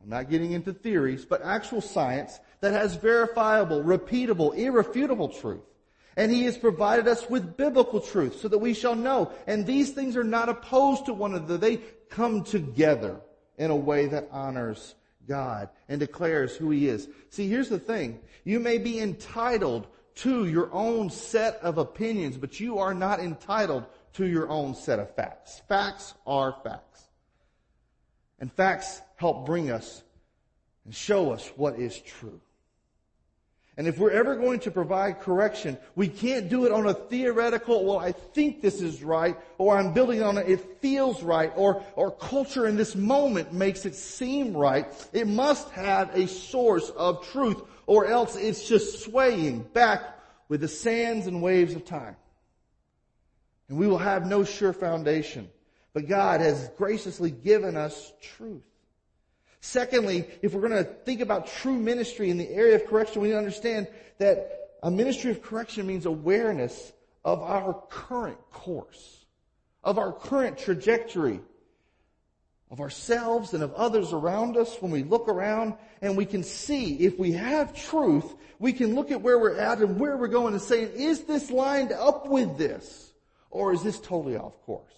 I'm 0.03 0.09
not 0.09 0.31
getting 0.31 0.53
into 0.53 0.73
theories, 0.73 1.25
but 1.25 1.43
actual 1.43 1.81
science 1.81 2.39
that 2.61 2.73
has 2.73 2.97
verifiable, 2.97 3.83
repeatable, 3.83 4.57
irrefutable 4.57 5.29
truth. 5.29 5.63
And 6.17 6.33
he 6.33 6.43
has 6.45 6.59
provided 6.59 7.07
us 7.07 7.31
with 7.31 7.57
biblical 7.57 8.01
truth 8.01 8.41
so 8.41 8.49
that 8.49 8.59
we 8.59 8.75
shall 8.75 8.97
know. 8.97 9.31
And 9.47 9.65
these 9.65 9.91
things 9.93 10.17
are 10.17 10.25
not 10.25 10.49
opposed 10.49 11.07
to 11.07 11.15
one 11.15 11.35
another. 11.35 11.59
They 11.59 11.77
come 12.11 12.43
together 12.43 13.21
in 13.57 13.71
a 13.71 13.77
way 13.77 14.07
that 14.07 14.29
honors 14.33 14.97
God 15.29 15.69
and 15.89 16.01
declares 16.01 16.57
who 16.57 16.71
he 16.71 16.89
is. 16.89 17.09
See, 17.31 17.49
here's 17.49 17.69
the 17.69 17.79
thing. 17.79 18.19
You 18.45 18.59
may 18.59 18.79
be 18.79 18.99
entitled 18.99 19.87
to 20.17 20.47
your 20.47 20.73
own 20.73 21.11
set 21.11 21.57
of 21.63 21.79
opinions, 21.79 22.37
but 22.37 22.59
you 22.59 22.79
are 22.79 22.95
not 22.95 23.21
entitled 23.21 23.85
to 24.15 24.27
your 24.27 24.49
own 24.49 24.75
set 24.75 24.99
of 24.99 25.15
facts. 25.15 25.63
Facts 25.69 26.15
are 26.27 26.57
facts. 26.65 27.03
And 28.41 28.53
facts 28.53 29.01
help 29.17 29.47
bring 29.47 29.71
us 29.71 30.03
and 30.85 30.95
show 30.95 31.33
us 31.33 31.47
what 31.57 31.79
is 31.79 32.01
true. 32.01 32.41
And 33.79 33.87
if 33.87 33.97
we're 33.97 34.11
ever 34.11 34.35
going 34.35 34.59
to 34.61 34.73
provide 34.73 35.21
correction, 35.21 35.79
we 35.95 36.09
can't 36.09 36.49
do 36.49 36.67
it 36.67 36.73
on 36.73 36.87
a 36.87 36.95
theoretical, 36.95 37.85
well, 37.85 38.01
I 38.01 38.11
think 38.11 38.61
this 38.61 38.83
is 38.83 39.05
right, 39.05 39.39
or 39.57 39.79
I'm 39.79 39.95
building 39.95 40.21
on 40.21 40.37
it, 40.37 40.49
it 40.49 40.81
feels 40.81 41.23
right, 41.23 41.53
or, 41.55 41.85
or 41.95 42.11
culture 42.11 42.67
in 42.67 42.77
this 42.77 42.97
moment 42.97 43.53
makes 43.53 43.87
it 43.87 43.95
seem 43.95 44.57
right. 44.57 44.89
It 45.13 45.29
must 45.29 45.71
have 45.71 46.11
a 46.17 46.27
source 46.27 46.91
of 46.91 47.25
truth, 47.29 47.63
or 47.87 48.07
else 48.07 48.35
it's 48.35 48.69
just 48.69 49.05
swaying 49.05 49.61
back 49.61 50.03
with 50.49 50.61
the 50.61 50.69
sands 50.69 51.29
and 51.29 51.41
waves 51.41 51.75
of 51.77 51.85
time. 51.85 52.17
And 53.69 53.79
we 53.79 53.87
will 53.87 53.99
have 53.99 54.27
no 54.27 54.43
sure 54.43 54.73
foundation. 54.73 55.49
But 55.93 56.09
God 56.09 56.41
has 56.41 56.69
graciously 56.77 57.31
given 57.31 57.77
us 57.77 58.13
truth. 58.23 58.65
Secondly, 59.61 60.29
if 60.43 60.55
we're 60.55 60.69
going 60.69 60.85
to 60.85 60.91
think 61.05 61.21
about 61.21 61.47
true 61.47 61.77
ministry 61.77 62.31
in 62.31 62.39
the 62.39 62.49
area 62.51 62.77
of 62.77 62.87
correction, 62.87 63.23
we 63.23 63.29
need 63.29 63.35
to 63.35 63.39
understand 63.39 63.89
that 64.19 64.71
a 64.83 64.91
ministry 64.91 65.31
of 65.31 65.43
correction 65.43 65.87
means 65.87 66.07
awareness 66.07 66.93
of 67.25 67.43
our 67.43 67.83
current 67.91 68.39
course, 68.53 69.25
of 69.83 69.99
our 69.99 70.13
current 70.13 70.59
trajectory, 70.59 71.41
of 72.71 72.81
ourselves 72.81 73.55
and 73.55 73.63
of 73.63 73.73
others 73.75 74.13
around 74.13 74.57
us 74.57 74.77
when 74.81 74.91
we 74.91 75.03
look 75.03 75.29
around 75.29 75.75
and 76.03 76.17
we 76.17 76.27
can 76.27 76.45
see 76.45 76.97
if 76.97 77.19
we 77.19 77.33
have 77.33 77.75
truth, 77.75 78.35
we 78.59 78.73
can 78.73 78.95
look 78.95 79.11
at 79.11 79.21
where 79.21 79.39
we're 79.39 79.59
at 79.59 79.79
and 79.79 79.99
where 79.99 80.17
we're 80.17 80.29
going 80.29 80.53
and 80.53 80.63
say, 80.63 80.83
is 80.83 81.23
this 81.23 81.51
lined 81.51 81.93
up 81.93 82.29
with 82.29 82.59
this? 82.59 83.13
Or 83.51 83.73
is 83.73 83.83
this 83.83 83.99
totally 83.99 84.37
off 84.37 84.61
course? 84.67 84.93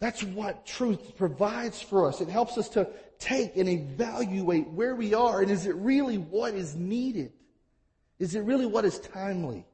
That's 0.00 0.22
what 0.22 0.64
truth 0.64 1.16
provides 1.16 1.80
for 1.80 2.08
us. 2.08 2.20
It 2.20 2.28
helps 2.28 2.56
us 2.56 2.70
to 2.70 2.88
take 3.18 3.56
and 3.56 3.68
evaluate 3.68 4.66
where 4.68 4.96
we 4.96 5.12
are 5.12 5.42
and 5.42 5.50
is 5.50 5.66
it 5.66 5.76
really 5.76 6.16
what 6.16 6.54
is 6.54 6.74
needed? 6.74 7.32
Is 8.18 8.34
it 8.34 8.40
really 8.40 8.66
what 8.66 8.86
is 8.86 8.98
timely? 8.98 9.66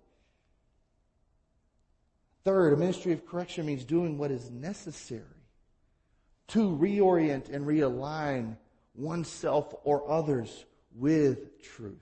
Third, 2.45 2.73
a 2.73 2.77
ministry 2.77 3.13
of 3.13 3.27
correction 3.27 3.67
means 3.67 3.85
doing 3.85 4.19
what 4.19 4.31
is 4.31 4.51
necessary 4.51 5.23
to 6.49 6.77
reorient 6.77 7.53
and 7.53 7.67
realign 7.67 8.57
oneself 8.95 9.75
or 9.85 10.09
others 10.11 10.65
with 10.95 11.63
truth. 11.63 11.95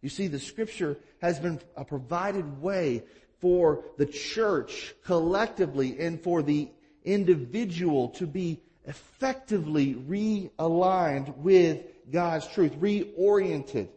You 0.00 0.08
see, 0.08 0.26
the 0.26 0.38
scripture 0.38 0.98
has 1.20 1.38
been 1.38 1.60
a 1.76 1.84
provided 1.84 2.60
way 2.60 3.04
for 3.40 3.84
the 3.98 4.06
church 4.06 4.94
collectively 5.04 5.98
and 5.98 6.20
for 6.22 6.42
the 6.42 6.70
individual 7.04 8.08
to 8.10 8.26
be 8.26 8.60
effectively 8.86 9.94
realigned 9.94 11.36
with 11.38 11.82
God's 12.10 12.46
truth, 12.48 12.72
reoriented. 12.80 13.88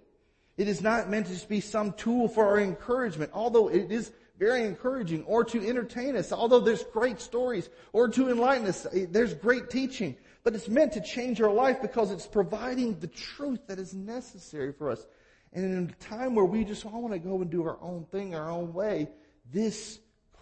It 0.58 0.68
is 0.68 0.82
not 0.82 1.10
meant 1.10 1.28
to 1.28 1.34
just 1.34 1.50
be 1.50 1.60
some 1.60 1.94
tool 1.94 2.28
for 2.28 2.46
our 2.46 2.60
encouragement, 2.60 3.32
although 3.34 3.68
it 3.68 3.92
is 3.92 4.12
very 4.38 4.66
encouraging, 4.66 5.24
or 5.24 5.44
to 5.46 5.68
entertain 5.68 6.16
us, 6.16 6.32
although 6.32 6.60
there's 6.60 6.84
great 6.84 7.20
stories, 7.20 7.70
or 7.94 8.08
to 8.10 8.30
enlighten 8.30 8.68
us. 8.68 8.86
Eh, 8.94 9.06
there's 9.10 9.34
great 9.34 9.70
teaching. 9.70 10.16
But 10.44 10.54
it's 10.54 10.68
meant 10.68 10.94
to 10.94 11.02
change 11.02 11.42
our 11.42 11.52
life 11.52 11.82
because 11.82 12.12
it's 12.12 12.28
providing 12.28 13.00
the 13.00 13.08
truth 13.08 13.62
that 13.68 13.80
is 13.80 13.94
necessary 13.94 14.72
for 14.72 14.92
us. 14.92 15.06
And 15.54 15.66
in 15.66 15.90
a 15.90 16.04
time 16.04 16.36
where 16.36 16.46
we 16.46 16.64
just 16.64 16.86
all 16.86 17.02
want 17.02 17.14
to 17.14 17.20
go 17.20 17.42
and 17.42 17.50
do 17.50 17.64
our 17.64 17.78
own 17.82 18.06
thing, 18.12 18.36
our 18.36 18.52
own 18.52 18.74
way, 18.74 19.10
this 19.52 20.00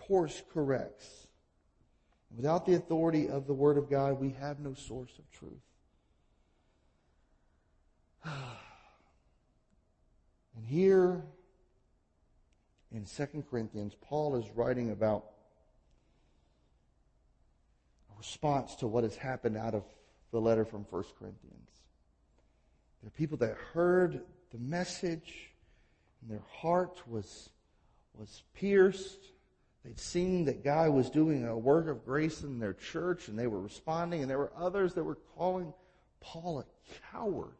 course 0.08 0.41
corrects. 0.53 1.22
Without 2.35 2.65
the 2.65 2.73
authority 2.73 3.29
of 3.29 3.45
the 3.45 3.53
Word 3.53 3.77
of 3.77 3.89
God, 3.89 4.19
we 4.19 4.31
have 4.39 4.59
no 4.59 4.73
source 4.73 5.11
of 5.19 5.31
truth. 5.31 5.53
And 10.55 10.63
here 10.67 11.23
in 12.91 13.05
2 13.05 13.43
Corinthians, 13.49 13.95
Paul 14.01 14.35
is 14.35 14.45
writing 14.55 14.91
about 14.91 15.25
a 18.13 18.17
response 18.19 18.75
to 18.75 18.87
what 18.87 19.03
has 19.03 19.15
happened 19.15 19.57
out 19.57 19.73
of 19.73 19.83
the 20.31 20.39
letter 20.39 20.63
from 20.63 20.85
1 20.91 21.03
Corinthians. 21.17 21.69
There 23.01 23.07
are 23.07 23.17
people 23.17 23.37
that 23.39 23.57
heard 23.73 24.21
the 24.51 24.59
message 24.59 25.49
and 26.21 26.31
their 26.31 26.45
heart 26.47 27.01
was, 27.07 27.49
was 28.13 28.43
pierced 28.53 29.32
They'd 29.83 29.99
seen 29.99 30.45
that 30.45 30.63
God 30.63 30.91
was 30.91 31.09
doing 31.09 31.45
a 31.45 31.57
work 31.57 31.87
of 31.89 32.05
grace 32.05 32.41
in 32.41 32.59
their 32.59 32.73
church 32.73 33.27
and 33.27 33.37
they 33.37 33.47
were 33.47 33.59
responding, 33.59 34.21
and 34.21 34.29
there 34.29 34.37
were 34.37 34.53
others 34.57 34.93
that 34.93 35.03
were 35.03 35.17
calling 35.35 35.73
Paul 36.21 36.59
a 36.59 36.65
coward. 37.11 37.55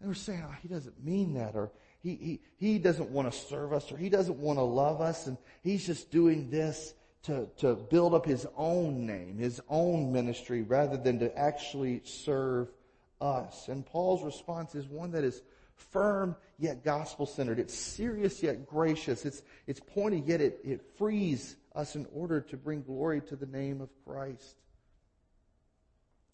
They 0.00 0.08
were 0.08 0.14
saying, 0.14 0.42
oh, 0.46 0.54
he 0.62 0.68
doesn't 0.68 1.04
mean 1.04 1.34
that, 1.34 1.54
or 1.54 1.70
he, 2.02 2.14
he, 2.16 2.40
he 2.56 2.78
doesn't 2.78 3.10
want 3.10 3.30
to 3.30 3.38
serve 3.38 3.72
us, 3.72 3.92
or 3.92 3.96
he 3.96 4.08
doesn't 4.08 4.38
want 4.38 4.58
to 4.58 4.62
love 4.62 5.00
us, 5.00 5.26
and 5.26 5.36
he's 5.62 5.86
just 5.86 6.10
doing 6.10 6.50
this 6.50 6.94
to, 7.24 7.46
to 7.58 7.74
build 7.74 8.14
up 8.14 8.24
his 8.24 8.46
own 8.56 9.06
name, 9.06 9.38
his 9.38 9.60
own 9.68 10.10
ministry, 10.10 10.62
rather 10.62 10.96
than 10.96 11.18
to 11.18 11.36
actually 11.38 12.00
serve 12.04 12.72
us. 13.20 13.68
And 13.68 13.84
Paul's 13.84 14.24
response 14.24 14.74
is 14.74 14.86
one 14.86 15.12
that 15.12 15.24
is 15.24 15.42
firm 15.80 16.36
yet 16.58 16.84
gospel 16.84 17.26
centered. 17.26 17.58
It's 17.58 17.74
serious 17.74 18.42
yet 18.42 18.66
gracious. 18.66 19.24
It's, 19.24 19.42
it's 19.66 19.80
pointed 19.80 20.26
yet 20.26 20.40
it, 20.40 20.60
it 20.64 20.82
frees 20.98 21.56
us 21.74 21.96
in 21.96 22.06
order 22.12 22.40
to 22.40 22.56
bring 22.56 22.82
glory 22.82 23.20
to 23.22 23.36
the 23.36 23.46
name 23.46 23.80
of 23.80 23.88
Christ. 24.04 24.56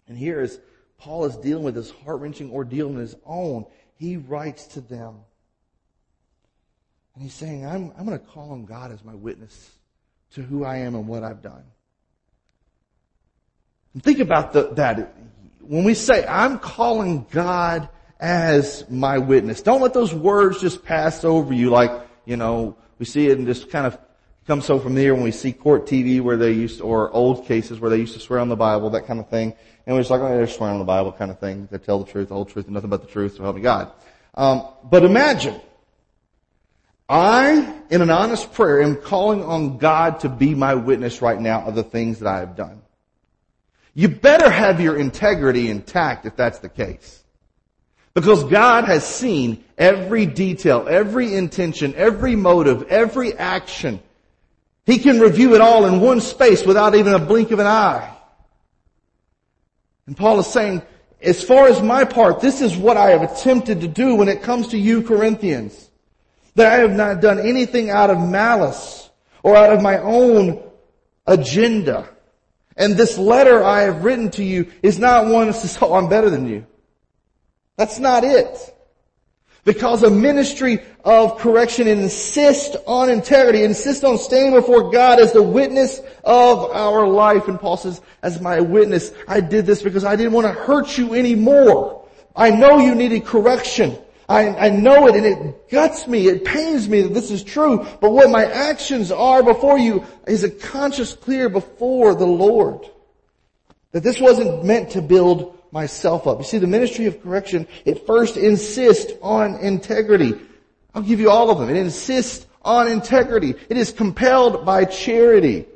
And 0.08 0.16
here 0.16 0.40
as 0.40 0.58
Paul 0.98 1.24
is 1.26 1.36
dealing 1.36 1.64
with 1.64 1.74
this 1.74 1.90
heart-wrenching 1.90 2.50
ordeal 2.50 2.88
in 2.88 2.96
his 2.96 3.16
own, 3.24 3.66
he 3.96 4.16
writes 4.16 4.66
to 4.68 4.80
them. 4.80 5.16
And 7.14 7.22
he's 7.22 7.34
saying, 7.34 7.66
I'm, 7.66 7.92
I'm 7.96 8.06
going 8.06 8.18
to 8.18 8.24
call 8.24 8.52
on 8.52 8.64
God 8.66 8.92
as 8.92 9.04
my 9.04 9.14
witness 9.14 9.70
to 10.32 10.42
who 10.42 10.64
I 10.64 10.78
am 10.78 10.94
and 10.94 11.08
what 11.08 11.22
I've 11.22 11.42
done. 11.42 11.64
And 13.94 14.02
think 14.02 14.18
about 14.18 14.52
the, 14.52 14.74
that. 14.74 15.14
When 15.60 15.84
we 15.84 15.94
say, 15.94 16.26
I'm 16.26 16.58
calling 16.58 17.26
God 17.30 17.88
as 18.20 18.88
my 18.88 19.18
witness. 19.18 19.62
Don't 19.62 19.80
let 19.80 19.94
those 19.94 20.14
words 20.14 20.60
just 20.60 20.84
pass 20.84 21.24
over 21.24 21.52
you 21.52 21.70
like, 21.70 21.90
you 22.24 22.36
know, 22.36 22.76
we 22.98 23.04
see 23.04 23.28
it 23.28 23.38
and 23.38 23.46
just 23.46 23.70
kind 23.70 23.86
of 23.86 23.98
come 24.46 24.60
so 24.60 24.78
familiar 24.78 25.14
when 25.14 25.24
we 25.24 25.32
see 25.32 25.52
court 25.52 25.86
TV 25.86 26.20
where 26.20 26.36
they 26.36 26.52
used, 26.52 26.78
to, 26.78 26.84
or 26.84 27.10
old 27.10 27.46
cases 27.46 27.80
where 27.80 27.90
they 27.90 27.98
used 27.98 28.14
to 28.14 28.20
swear 28.20 28.38
on 28.38 28.48
the 28.48 28.56
Bible, 28.56 28.90
that 28.90 29.06
kind 29.06 29.20
of 29.20 29.28
thing. 29.28 29.52
And 29.86 29.94
we're 29.94 30.00
just 30.00 30.10
like, 30.10 30.20
oh, 30.20 30.28
they're 30.28 30.46
swearing 30.46 30.74
on 30.74 30.78
the 30.78 30.84
Bible 30.84 31.12
kind 31.12 31.30
of 31.30 31.38
thing. 31.38 31.68
They 31.70 31.78
tell 31.78 32.02
the 32.02 32.10
truth, 32.10 32.28
the 32.28 32.34
whole 32.34 32.44
truth, 32.44 32.66
and 32.66 32.74
nothing 32.74 32.90
but 32.90 33.02
the 33.02 33.08
truth, 33.08 33.36
so 33.36 33.42
help 33.42 33.56
me 33.56 33.62
God. 33.62 33.92
Um, 34.34 34.66
but 34.84 35.04
imagine, 35.04 35.60
I, 37.08 37.74
in 37.90 38.02
an 38.02 38.10
honest 38.10 38.52
prayer, 38.52 38.82
am 38.82 38.96
calling 38.96 39.42
on 39.42 39.78
God 39.78 40.20
to 40.20 40.28
be 40.28 40.54
my 40.54 40.74
witness 40.74 41.22
right 41.22 41.40
now 41.40 41.62
of 41.62 41.74
the 41.74 41.84
things 41.84 42.20
that 42.20 42.28
I 42.28 42.38
have 42.38 42.56
done. 42.56 42.82
You 43.94 44.08
better 44.08 44.50
have 44.50 44.80
your 44.80 44.96
integrity 44.96 45.70
intact 45.70 46.26
if 46.26 46.36
that's 46.36 46.58
the 46.58 46.68
case. 46.68 47.24
Because 48.16 48.44
God 48.44 48.84
has 48.86 49.06
seen 49.06 49.62
every 49.76 50.24
detail, 50.24 50.86
every 50.88 51.34
intention, 51.34 51.92
every 51.96 52.34
motive, 52.34 52.84
every 52.84 53.34
action. 53.34 54.00
He 54.86 54.96
can 54.96 55.20
review 55.20 55.54
it 55.54 55.60
all 55.60 55.84
in 55.84 56.00
one 56.00 56.22
space 56.22 56.64
without 56.64 56.94
even 56.94 57.12
a 57.12 57.18
blink 57.18 57.50
of 57.50 57.58
an 57.58 57.66
eye. 57.66 58.10
And 60.06 60.16
Paul 60.16 60.40
is 60.40 60.46
saying, 60.46 60.80
as 61.20 61.44
far 61.44 61.68
as 61.68 61.82
my 61.82 62.06
part, 62.06 62.40
this 62.40 62.62
is 62.62 62.74
what 62.74 62.96
I 62.96 63.10
have 63.10 63.20
attempted 63.20 63.82
to 63.82 63.88
do 63.88 64.14
when 64.14 64.28
it 64.28 64.42
comes 64.42 64.68
to 64.68 64.78
you 64.78 65.02
Corinthians. 65.02 65.90
That 66.54 66.72
I 66.72 66.76
have 66.76 66.96
not 66.96 67.20
done 67.20 67.38
anything 67.38 67.90
out 67.90 68.08
of 68.08 68.18
malice 68.18 69.10
or 69.42 69.56
out 69.56 69.74
of 69.74 69.82
my 69.82 69.98
own 69.98 70.62
agenda. 71.26 72.08
And 72.78 72.94
this 72.94 73.18
letter 73.18 73.62
I 73.62 73.82
have 73.82 74.04
written 74.04 74.30
to 74.30 74.42
you 74.42 74.72
is 74.82 74.98
not 74.98 75.26
one 75.26 75.48
that 75.48 75.56
says, 75.56 75.76
oh, 75.82 75.92
I'm 75.92 76.08
better 76.08 76.30
than 76.30 76.48
you. 76.48 76.64
That's 77.76 77.98
not 77.98 78.24
it. 78.24 78.74
Because 79.64 80.04
a 80.04 80.10
ministry 80.10 80.80
of 81.04 81.38
correction 81.38 81.88
insists 81.88 82.76
on 82.86 83.10
integrity, 83.10 83.64
insists 83.64 84.04
on 84.04 84.16
standing 84.16 84.52
before 84.52 84.92
God 84.92 85.18
as 85.18 85.32
the 85.32 85.42
witness 85.42 86.00
of 86.22 86.70
our 86.70 87.06
life. 87.06 87.48
And 87.48 87.58
Paul 87.58 87.76
says, 87.76 88.00
as 88.22 88.40
my 88.40 88.60
witness, 88.60 89.12
I 89.26 89.40
did 89.40 89.66
this 89.66 89.82
because 89.82 90.04
I 90.04 90.14
didn't 90.14 90.32
want 90.32 90.46
to 90.46 90.52
hurt 90.52 90.96
you 90.96 91.14
anymore. 91.14 92.06
I 92.36 92.50
know 92.50 92.78
you 92.78 92.94
needed 92.94 93.24
correction. 93.24 93.98
I, 94.28 94.48
I 94.48 94.68
know 94.70 95.08
it 95.08 95.16
and 95.16 95.26
it 95.26 95.70
guts 95.70 96.06
me, 96.06 96.26
it 96.26 96.44
pains 96.44 96.88
me 96.88 97.02
that 97.02 97.14
this 97.14 97.30
is 97.30 97.44
true, 97.44 97.86
but 98.00 98.10
what 98.10 98.28
my 98.30 98.44
actions 98.44 99.12
are 99.12 99.42
before 99.42 99.78
you 99.78 100.04
is 100.26 100.42
a 100.42 100.50
conscious 100.50 101.14
clear 101.14 101.48
before 101.48 102.14
the 102.14 102.26
Lord. 102.26 102.88
That 103.92 104.02
this 104.02 104.20
wasn't 104.20 104.64
meant 104.64 104.90
to 104.90 105.02
build 105.02 105.55
myself 105.76 106.26
up. 106.26 106.38
You 106.38 106.44
see, 106.44 106.56
the 106.56 106.66
ministry 106.66 107.04
of 107.04 107.22
correction, 107.22 107.68
it 107.84 108.06
first 108.06 108.38
insists 108.38 109.12
on 109.20 109.56
integrity. 109.56 110.32
I'll 110.94 111.02
give 111.02 111.20
you 111.20 111.30
all 111.30 111.50
of 111.50 111.58
them. 111.58 111.68
It 111.68 111.76
insists 111.76 112.46
on 112.62 112.88
integrity. 112.88 113.54
It 113.68 113.76
is 113.76 113.92
compelled 113.92 114.64
by 114.64 114.86
charity. 114.86 115.66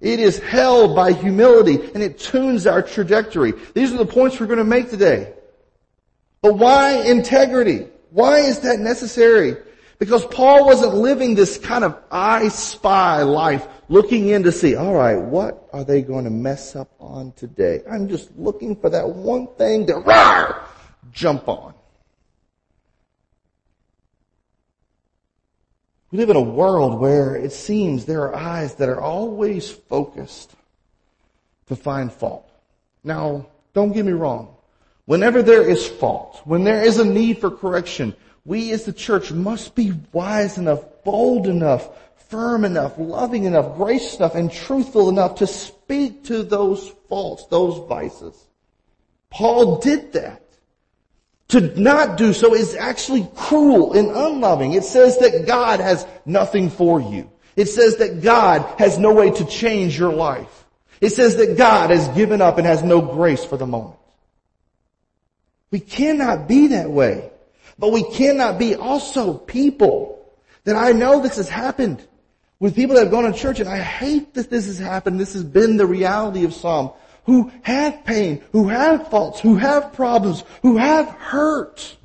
It 0.00 0.20
is 0.20 0.38
held 0.38 0.94
by 0.94 1.10
humility 1.12 1.80
and 1.94 2.00
it 2.00 2.20
tunes 2.20 2.64
our 2.64 2.80
trajectory. 2.80 3.52
These 3.74 3.92
are 3.92 3.98
the 3.98 4.06
points 4.06 4.38
we're 4.38 4.46
going 4.46 4.60
to 4.60 4.64
make 4.64 4.88
today. 4.88 5.32
But 6.42 6.54
why 6.54 7.02
integrity? 7.02 7.88
Why 8.10 8.38
is 8.42 8.60
that 8.60 8.78
necessary? 8.78 9.56
Because 10.00 10.24
Paul 10.24 10.64
wasn't 10.64 10.94
living 10.94 11.34
this 11.34 11.58
kind 11.58 11.84
of 11.84 11.94
I 12.10 12.48
spy 12.48 13.22
life, 13.22 13.68
looking 13.90 14.28
in 14.28 14.42
to 14.44 14.50
see, 14.50 14.74
alright, 14.74 15.20
what 15.20 15.68
are 15.74 15.84
they 15.84 16.00
going 16.00 16.24
to 16.24 16.30
mess 16.30 16.74
up 16.74 16.90
on 16.98 17.32
today? 17.32 17.82
I'm 17.88 18.08
just 18.08 18.34
looking 18.34 18.74
for 18.74 18.88
that 18.88 19.06
one 19.06 19.46
thing 19.58 19.86
to 19.88 19.92
rawr, 19.92 20.64
jump 21.12 21.46
on. 21.48 21.74
We 26.10 26.16
live 26.16 26.30
in 26.30 26.36
a 26.36 26.40
world 26.40 26.98
where 26.98 27.36
it 27.36 27.52
seems 27.52 28.06
there 28.06 28.22
are 28.22 28.34
eyes 28.34 28.76
that 28.76 28.88
are 28.88 29.02
always 29.02 29.70
focused 29.70 30.56
to 31.66 31.76
find 31.76 32.10
fault. 32.10 32.50
Now, 33.04 33.48
don't 33.74 33.92
get 33.92 34.06
me 34.06 34.12
wrong. 34.12 34.56
Whenever 35.04 35.42
there 35.42 35.68
is 35.68 35.86
fault, 35.86 36.40
when 36.46 36.64
there 36.64 36.82
is 36.82 36.98
a 36.98 37.04
need 37.04 37.38
for 37.38 37.50
correction, 37.50 38.16
we 38.44 38.72
as 38.72 38.84
the 38.84 38.92
church 38.92 39.32
must 39.32 39.74
be 39.74 39.92
wise 40.12 40.58
enough, 40.58 40.82
bold 41.04 41.46
enough, 41.46 41.88
firm 42.28 42.64
enough, 42.64 42.94
loving 42.96 43.44
enough, 43.44 43.76
gracious 43.76 44.16
enough, 44.16 44.34
and 44.34 44.52
truthful 44.52 45.08
enough 45.08 45.36
to 45.36 45.46
speak 45.46 46.24
to 46.24 46.42
those 46.42 46.88
faults, 47.08 47.46
those 47.46 47.86
vices. 47.88 48.36
Paul 49.30 49.78
did 49.78 50.12
that. 50.12 50.42
To 51.48 51.60
not 51.80 52.16
do 52.16 52.32
so 52.32 52.54
is 52.54 52.76
actually 52.76 53.28
cruel 53.34 53.94
and 53.94 54.08
unloving. 54.08 54.74
It 54.74 54.84
says 54.84 55.18
that 55.18 55.46
God 55.46 55.80
has 55.80 56.06
nothing 56.24 56.70
for 56.70 57.00
you. 57.00 57.28
It 57.56 57.66
says 57.66 57.96
that 57.96 58.22
God 58.22 58.78
has 58.78 58.98
no 58.98 59.12
way 59.12 59.30
to 59.32 59.44
change 59.44 59.98
your 59.98 60.12
life. 60.12 60.64
It 61.00 61.10
says 61.10 61.36
that 61.36 61.56
God 61.56 61.90
has 61.90 62.06
given 62.08 62.40
up 62.40 62.58
and 62.58 62.66
has 62.66 62.84
no 62.84 63.00
grace 63.00 63.44
for 63.44 63.56
the 63.56 63.66
moment. 63.66 63.98
We 65.72 65.80
cannot 65.80 66.46
be 66.46 66.68
that 66.68 66.90
way. 66.90 67.29
But 67.80 67.92
we 67.92 68.02
cannot 68.12 68.58
be 68.58 68.74
also 68.74 69.32
people 69.34 70.22
that 70.64 70.76
I 70.76 70.92
know 70.92 71.22
this 71.22 71.36
has 71.36 71.48
happened 71.48 72.06
with 72.60 72.76
people 72.76 72.94
that 72.94 73.04
have 73.04 73.10
gone 73.10 73.24
to 73.24 73.36
church 73.36 73.58
and 73.58 73.68
I 73.68 73.78
hate 73.80 74.34
that 74.34 74.50
this 74.50 74.66
has 74.66 74.78
happened. 74.78 75.18
This 75.18 75.32
has 75.32 75.42
been 75.42 75.78
the 75.78 75.86
reality 75.86 76.44
of 76.44 76.52
some 76.52 76.92
who 77.24 77.50
have 77.62 78.04
pain, 78.04 78.42
who 78.52 78.68
have 78.68 79.08
faults, 79.08 79.40
who 79.40 79.56
have 79.56 79.94
problems, 79.94 80.44
who 80.60 80.76
have 80.76 81.08
hurt, 81.08 81.96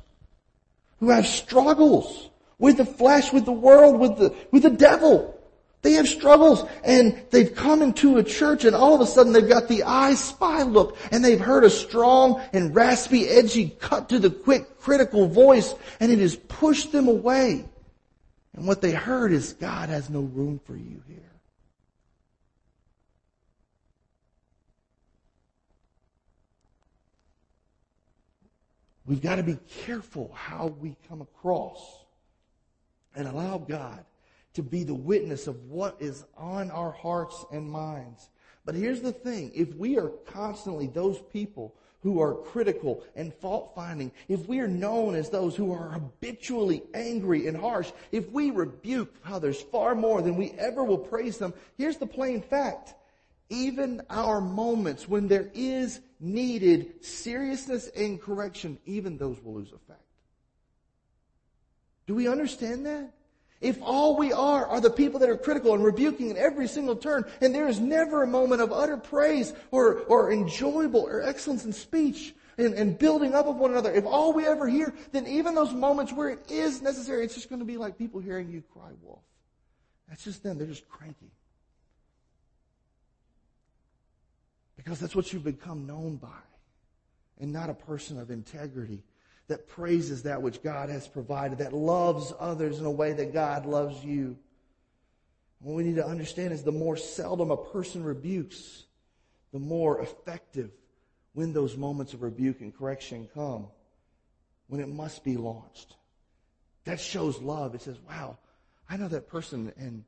who 0.98 1.10
have 1.10 1.26
struggles 1.26 2.30
with 2.58 2.78
the 2.78 2.86
flesh, 2.86 3.30
with 3.30 3.44
the 3.44 3.52
world, 3.52 4.00
with 4.00 4.16
the, 4.16 4.34
with 4.50 4.62
the 4.62 4.70
devil. 4.70 5.35
They 5.86 5.92
have 5.92 6.08
struggles 6.08 6.68
and 6.82 7.22
they've 7.30 7.54
come 7.54 7.80
into 7.80 8.16
a 8.16 8.24
church 8.24 8.64
and 8.64 8.74
all 8.74 8.96
of 8.96 9.00
a 9.00 9.06
sudden 9.06 9.32
they've 9.32 9.48
got 9.48 9.68
the 9.68 9.84
eye 9.84 10.14
spy 10.14 10.64
look 10.64 10.98
and 11.12 11.24
they've 11.24 11.38
heard 11.38 11.62
a 11.62 11.70
strong 11.70 12.42
and 12.52 12.74
raspy, 12.74 13.28
edgy, 13.28 13.68
cut 13.78 14.08
to 14.08 14.18
the 14.18 14.28
quick, 14.28 14.80
critical 14.80 15.28
voice 15.28 15.76
and 16.00 16.10
it 16.10 16.18
has 16.18 16.34
pushed 16.34 16.90
them 16.90 17.06
away. 17.06 17.64
And 18.54 18.66
what 18.66 18.80
they 18.80 18.90
heard 18.90 19.30
is 19.30 19.52
God 19.52 19.88
has 19.88 20.10
no 20.10 20.22
room 20.22 20.60
for 20.64 20.74
you 20.74 21.04
here. 21.06 21.22
We've 29.06 29.22
got 29.22 29.36
to 29.36 29.44
be 29.44 29.56
careful 29.84 30.32
how 30.34 30.74
we 30.80 30.96
come 31.08 31.20
across 31.20 31.78
and 33.14 33.28
allow 33.28 33.58
God 33.58 34.04
to 34.56 34.62
be 34.62 34.84
the 34.84 34.94
witness 34.94 35.46
of 35.46 35.64
what 35.66 35.96
is 36.00 36.24
on 36.36 36.70
our 36.70 36.90
hearts 36.90 37.44
and 37.52 37.70
minds. 37.70 38.30
But 38.64 38.74
here's 38.74 39.02
the 39.02 39.12
thing. 39.12 39.52
If 39.54 39.74
we 39.74 39.98
are 39.98 40.08
constantly 40.26 40.86
those 40.86 41.20
people 41.30 41.74
who 42.00 42.22
are 42.22 42.34
critical 42.34 43.04
and 43.14 43.34
fault 43.34 43.72
finding, 43.74 44.10
if 44.28 44.46
we 44.48 44.60
are 44.60 44.66
known 44.68 45.14
as 45.14 45.28
those 45.28 45.56
who 45.56 45.72
are 45.72 45.90
habitually 45.90 46.82
angry 46.94 47.46
and 47.46 47.56
harsh, 47.56 47.92
if 48.12 48.30
we 48.30 48.50
rebuke 48.50 49.14
others 49.26 49.60
far 49.60 49.94
more 49.94 50.22
than 50.22 50.36
we 50.36 50.52
ever 50.52 50.82
will 50.82 50.98
praise 50.98 51.36
them, 51.36 51.52
here's 51.76 51.98
the 51.98 52.06
plain 52.06 52.40
fact. 52.40 52.94
Even 53.50 54.00
our 54.08 54.40
moments 54.40 55.06
when 55.06 55.28
there 55.28 55.50
is 55.52 56.00
needed 56.18 57.04
seriousness 57.04 57.88
and 57.88 58.20
correction, 58.20 58.78
even 58.86 59.18
those 59.18 59.40
will 59.42 59.54
lose 59.54 59.72
effect. 59.72 60.00
Do 62.06 62.14
we 62.14 62.26
understand 62.26 62.86
that? 62.86 63.12
If 63.60 63.80
all 63.82 64.16
we 64.16 64.32
are 64.32 64.66
are 64.66 64.80
the 64.80 64.90
people 64.90 65.20
that 65.20 65.30
are 65.30 65.36
critical 65.36 65.74
and 65.74 65.84
rebuking 65.84 66.30
in 66.30 66.36
every 66.36 66.68
single 66.68 66.96
turn, 66.96 67.24
and 67.40 67.54
there 67.54 67.68
is 67.68 67.80
never 67.80 68.22
a 68.22 68.26
moment 68.26 68.60
of 68.60 68.72
utter 68.72 68.96
praise 68.96 69.54
or, 69.70 70.00
or 70.02 70.32
enjoyable 70.32 71.00
or 71.00 71.22
excellence 71.22 71.64
in 71.64 71.72
speech 71.72 72.34
and, 72.58 72.74
and 72.74 72.98
building 72.98 73.34
up 73.34 73.46
of 73.46 73.56
one 73.56 73.70
another, 73.70 73.92
if 73.92 74.04
all 74.06 74.32
we 74.32 74.46
ever 74.46 74.66
hear, 74.66 74.94
then 75.12 75.26
even 75.26 75.54
those 75.54 75.72
moments 75.72 76.12
where 76.12 76.30
it 76.30 76.50
is 76.50 76.82
necessary, 76.82 77.24
it's 77.24 77.34
just 77.34 77.48
going 77.48 77.60
to 77.60 77.66
be 77.66 77.76
like 77.76 77.98
people 77.98 78.20
hearing 78.20 78.50
you 78.50 78.62
cry 78.72 78.90
wolf. 79.02 79.20
That's 80.08 80.24
just 80.24 80.42
them. 80.42 80.58
They're 80.58 80.66
just 80.66 80.88
cranky. 80.88 81.30
Because 84.76 85.00
that's 85.00 85.16
what 85.16 85.32
you've 85.32 85.44
become 85.44 85.86
known 85.86 86.16
by, 86.16 86.28
and 87.40 87.52
not 87.52 87.70
a 87.70 87.74
person 87.74 88.18
of 88.18 88.30
integrity 88.30 89.02
that 89.48 89.68
praises 89.68 90.24
that 90.24 90.42
which 90.42 90.62
God 90.62 90.88
has 90.88 91.06
provided, 91.06 91.58
that 91.58 91.72
loves 91.72 92.32
others 92.38 92.78
in 92.78 92.84
a 92.84 92.90
way 92.90 93.12
that 93.12 93.32
God 93.32 93.66
loves 93.66 94.04
you. 94.04 94.36
What 95.60 95.76
we 95.76 95.84
need 95.84 95.96
to 95.96 96.06
understand 96.06 96.52
is 96.52 96.62
the 96.62 96.72
more 96.72 96.96
seldom 96.96 97.50
a 97.50 97.56
person 97.56 98.02
rebukes, 98.02 98.84
the 99.52 99.58
more 99.58 100.00
effective 100.00 100.70
when 101.32 101.52
those 101.52 101.76
moments 101.76 102.12
of 102.12 102.22
rebuke 102.22 102.60
and 102.60 102.76
correction 102.76 103.28
come, 103.34 103.66
when 104.68 104.80
it 104.80 104.88
must 104.88 105.22
be 105.22 105.36
launched. 105.36 105.94
That 106.84 107.00
shows 107.00 107.38
love. 107.40 107.74
It 107.74 107.82
says, 107.82 107.98
wow, 108.08 108.38
I 108.88 108.96
know 108.96 109.08
that 109.08 109.28
person 109.28 109.72
and 109.76 110.04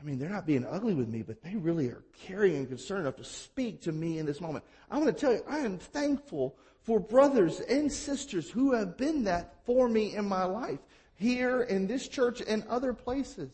I 0.00 0.02
mean, 0.02 0.18
they're 0.18 0.30
not 0.30 0.46
being 0.46 0.64
ugly 0.64 0.94
with 0.94 1.08
me, 1.08 1.20
but 1.20 1.42
they 1.42 1.56
really 1.56 1.88
are 1.88 2.02
caring 2.26 2.56
and 2.56 2.66
concerned 2.66 3.02
enough 3.02 3.16
to 3.16 3.24
speak 3.24 3.82
to 3.82 3.92
me 3.92 4.18
in 4.18 4.24
this 4.24 4.40
moment. 4.40 4.64
I 4.90 4.96
want 4.96 5.14
to 5.14 5.20
tell 5.20 5.32
you, 5.32 5.42
I 5.46 5.58
am 5.58 5.76
thankful 5.76 6.56
for 6.82 7.00
brothers 7.00 7.60
and 7.60 7.90
sisters 7.90 8.50
who 8.50 8.72
have 8.72 8.96
been 8.96 9.24
that 9.24 9.54
for 9.64 9.88
me 9.88 10.16
in 10.16 10.26
my 10.26 10.44
life, 10.44 10.78
here 11.14 11.62
in 11.62 11.86
this 11.86 12.08
church 12.08 12.42
and 12.46 12.66
other 12.68 12.92
places. 12.92 13.50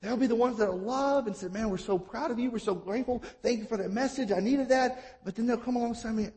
They'll 0.00 0.16
be 0.16 0.26
the 0.26 0.34
ones 0.34 0.56
that 0.58 0.72
love 0.72 1.26
and 1.26 1.36
say, 1.36 1.48
man, 1.48 1.68
we're 1.68 1.76
so 1.76 1.98
proud 1.98 2.30
of 2.30 2.38
you. 2.38 2.50
We're 2.50 2.58
so 2.58 2.74
grateful. 2.74 3.22
Thank 3.42 3.58
you 3.58 3.66
for 3.66 3.76
that 3.76 3.90
message. 3.90 4.32
I 4.32 4.40
needed 4.40 4.70
that. 4.70 5.20
But 5.24 5.36
then 5.36 5.46
they'll 5.46 5.58
come 5.58 5.76
alongside 5.76 6.14
me, 6.14 6.28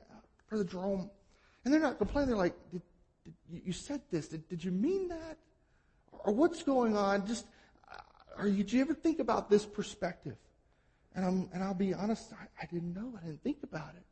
Brother 0.49 0.65
Jerome, 0.65 1.09
and 1.63 1.73
they're 1.73 1.79
not 1.79 1.97
complaining. 1.97 2.27
They're 2.27 2.37
like, 2.37 2.55
did, 2.71 2.81
did, 3.49 3.61
you 3.63 3.71
said 3.71 4.01
this. 4.11 4.27
Did, 4.27 4.49
did 4.49 4.63
you 4.63 4.71
mean 4.71 5.07
that? 5.07 5.37
or 6.23 6.33
what's 6.33 6.63
going 6.63 6.95
on? 6.95 7.27
Just, 7.27 7.45
uh, 7.91 7.97
are 8.37 8.47
you, 8.47 8.63
do 8.63 8.75
you 8.75 8.81
ever 8.81 8.93
think 8.93 9.19
about 9.19 9.49
this 9.49 9.65
perspective? 9.65 10.35
And 11.15 11.25
I'm, 11.25 11.49
and 11.53 11.63
I'll 11.63 11.73
be 11.73 11.93
honest, 11.93 12.31
I, 12.33 12.63
I 12.63 12.65
didn't 12.65 12.93
know. 12.93 13.13
I 13.21 13.25
didn't 13.25 13.43
think 13.43 13.57
about 13.63 13.91
it. 13.95 14.03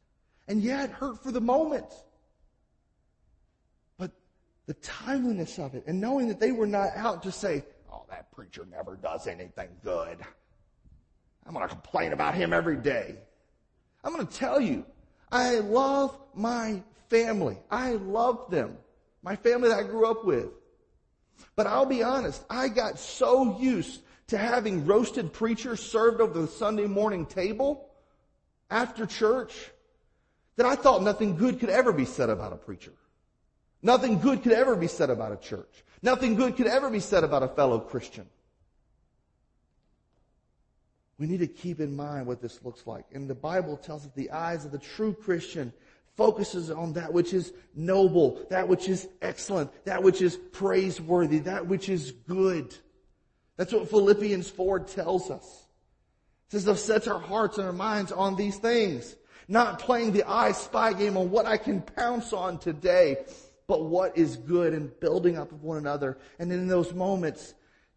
And 0.48 0.62
yeah, 0.62 0.84
it 0.84 0.92
hurt 0.92 1.24
for 1.24 1.32
the 1.32 1.42
moment. 1.42 1.86
But 3.98 4.12
the 4.66 4.74
timeliness 4.76 5.60
of 5.60 5.76
it 5.76 5.84
and 5.88 6.02
knowing 6.02 6.28
that 6.28 6.40
they 6.40 6.52
were 6.52 6.68
not 6.68 6.90
out 6.96 7.24
to 7.24 7.32
say, 7.32 7.64
oh, 7.92 8.06
that 8.10 8.32
preacher 8.32 8.66
never 8.70 8.96
does 8.96 9.28
anything 9.28 9.70
good. 9.84 10.18
I'm 11.46 11.54
going 11.54 11.68
to 11.68 11.74
complain 11.74 12.14
about 12.14 12.36
him 12.36 12.54
every 12.54 12.78
day. 12.78 13.16
I'm 14.04 14.14
going 14.14 14.26
to 14.26 14.34
tell 14.34 14.60
you, 14.60 14.86
I 15.32 15.60
love 15.60 16.18
my 16.34 16.84
family. 17.10 17.58
I 17.70 17.92
love 17.94 18.50
them. 18.50 18.78
My 19.24 19.36
family 19.36 19.70
that 19.70 19.80
I 19.80 19.84
grew 19.84 20.10
up 20.10 20.26
with. 20.26 20.50
But 21.56 21.68
I'll 21.68 21.86
be 21.86 22.04
honest, 22.04 22.44
I 22.50 22.68
got 22.68 23.00
so 23.00 23.60
used 23.60 24.02
to 24.28 24.38
having 24.38 24.86
roasted 24.86 25.34
preachers 25.34 25.82
served 25.82 26.22
over 26.22 26.40
the 26.40 26.48
Sunday 26.48 26.88
morning 26.88 27.26
table 27.26 27.90
after 28.70 29.06
church 29.06 29.72
that 30.62 30.68
I 30.68 30.76
thought 30.76 31.02
nothing 31.02 31.38
good 31.38 31.60
could 31.60 31.72
ever 31.72 31.92
be 31.92 32.06
said 32.06 32.30
about 32.30 32.54
a 32.54 32.56
preacher. 32.56 32.92
Nothing 33.82 34.20
good 34.20 34.44
could 34.44 34.52
ever 34.52 34.76
be 34.76 34.86
said 34.86 35.10
about 35.10 35.32
a 35.32 35.38
church. 35.38 35.84
Nothing 36.04 36.36
good 36.36 36.56
could 36.56 36.68
ever 36.68 36.88
be 36.92 37.00
said 37.00 37.24
about 37.24 37.42
a 37.42 37.48
fellow 37.48 37.80
Christian. 37.80 38.28
We 41.18 41.26
need 41.26 41.40
to 41.40 41.48
keep 41.48 41.80
in 41.80 41.96
mind 41.96 42.28
what 42.28 42.44
this 42.44 42.64
looks 42.64 42.86
like. 42.86 43.06
And 43.12 43.28
the 43.28 43.34
Bible 43.34 43.76
tells 43.76 44.06
us 44.06 44.12
the 44.14 44.30
eyes 44.30 44.64
of 44.64 44.72
the 44.72 44.78
true 44.78 45.16
Christian 45.16 45.74
focuses 46.16 46.70
on 46.70 46.94
that 46.94 47.12
which 47.12 47.34
is 47.34 47.54
noble, 47.74 48.46
that 48.52 48.68
which 48.68 48.88
is 48.88 49.08
excellent, 49.24 49.72
that 49.86 50.04
which 50.04 50.22
is 50.22 50.38
praiseworthy, 50.52 51.40
that 51.40 51.66
which 51.66 51.90
is 51.90 52.12
good. 52.28 52.76
That's 53.58 53.74
what 53.74 53.90
Philippians 53.90 54.48
4 54.48 54.82
tells 54.82 55.32
us. 55.32 55.44
It 55.44 56.52
says, 56.52 56.66
they'll 56.66 56.76
set 56.76 57.08
our 57.08 57.20
hearts 57.20 57.58
and 57.58 57.66
our 57.66 57.74
minds 57.74 58.12
on 58.12 58.36
these 58.36 58.58
things. 58.58 59.16
Not 59.48 59.80
playing 59.80 60.12
the 60.12 60.24
I 60.24 60.52
spy 60.52 60.94
game 60.94 61.18
on 61.18 61.32
what 61.32 61.46
I 61.46 61.58
can 61.58 61.82
pounce 61.82 62.34
on 62.34 62.58
today, 62.58 63.18
but 63.68 63.86
what 63.86 64.18
is 64.18 64.38
good 64.38 64.74
and 64.74 64.98
building 65.00 65.38
up 65.38 65.52
of 65.52 65.64
one 65.64 65.78
another. 65.78 66.18
And 66.40 66.52
in 66.52 66.68
those 66.68 66.94
moments, 66.94 67.54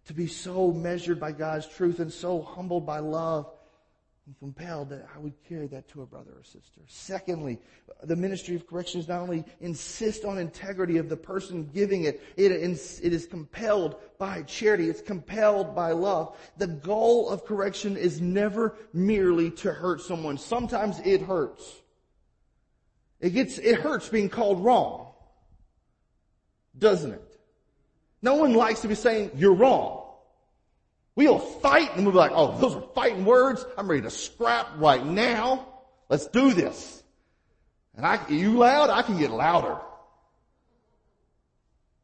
to 0.07 0.13
be 0.13 0.27
so 0.27 0.71
measured 0.73 1.19
by 1.19 1.33
God's 1.33 1.67
truth 1.67 1.99
and 1.99 2.13
so 2.13 2.43
humbled 2.43 2.85
by 2.85 2.99
love 2.99 3.51
and 4.27 4.39
compelled 4.39 4.89
that 4.89 5.07
I 5.15 5.19
would 5.19 5.35
carry 5.47 5.67
that 5.67 5.87
to 5.89 6.03
a 6.03 6.07
brother 6.07 6.31
or 6.37 6.45
sister. 6.45 6.81
Secondly, 6.87 7.59
the 8.05 8.17
ministry 8.17 8.57
of 8.57 8.67
correction 8.67 9.01
is 9.01 9.09
not 9.09 9.21
only 9.21 9.45
insist 9.61 10.25
on 10.25 10.39
integrity 10.39 10.97
of 10.97 11.11
the 11.11 11.17
person 11.17 11.69
giving 11.75 12.05
it, 12.05 12.23
it, 12.37 12.51
it 12.51 13.13
is 13.13 13.27
compelled 13.27 13.97
by 14.19 14.43
charity. 14.43 14.89
It's 14.89 15.03
compelled 15.03 15.75
by 15.75 15.93
love. 15.93 16.39
The 16.57 16.69
goal 16.69 17.29
of 17.29 17.45
correction 17.45 17.99
is 17.99 18.21
never 18.21 18.77
merely 18.95 19.51
to 19.51 19.73
hurt 19.73 20.01
someone. 20.01 20.39
Sometimes 20.39 21.01
it 21.01 21.21
hurts. 21.21 21.83
It 23.21 23.31
gets, 23.31 23.59
it 23.59 23.81
hurts 23.81 24.09
being 24.09 24.31
called 24.31 24.65
wrong. 24.65 25.13
Doesn't 26.79 27.13
it? 27.13 27.39
No 28.23 28.37
one 28.37 28.55
likes 28.55 28.81
to 28.81 28.89
be 28.89 28.95
saying, 28.95 29.33
you're 29.37 29.55
wrong. 29.55 30.04
We'll 31.17 31.39
fight 31.39 31.95
and 31.95 32.05
we'll 32.05 32.13
be 32.13 32.19
like, 32.19 32.33
oh, 32.35 32.59
those 32.59 32.75
are 32.75 32.85
fighting 32.95 33.25
words. 33.25 33.65
I'm 33.79 33.89
ready 33.89 34.03
to 34.03 34.11
scrap 34.11 34.69
right 34.77 35.05
now. 35.05 35.69
Let's 36.09 36.27
do 36.27 36.53
this. 36.53 37.03
And 37.97 38.05
I, 38.05 38.27
you 38.29 38.55
loud? 38.55 38.91
I 38.91 39.03
can 39.03 39.19
get 39.19 39.31
louder. 39.31 39.79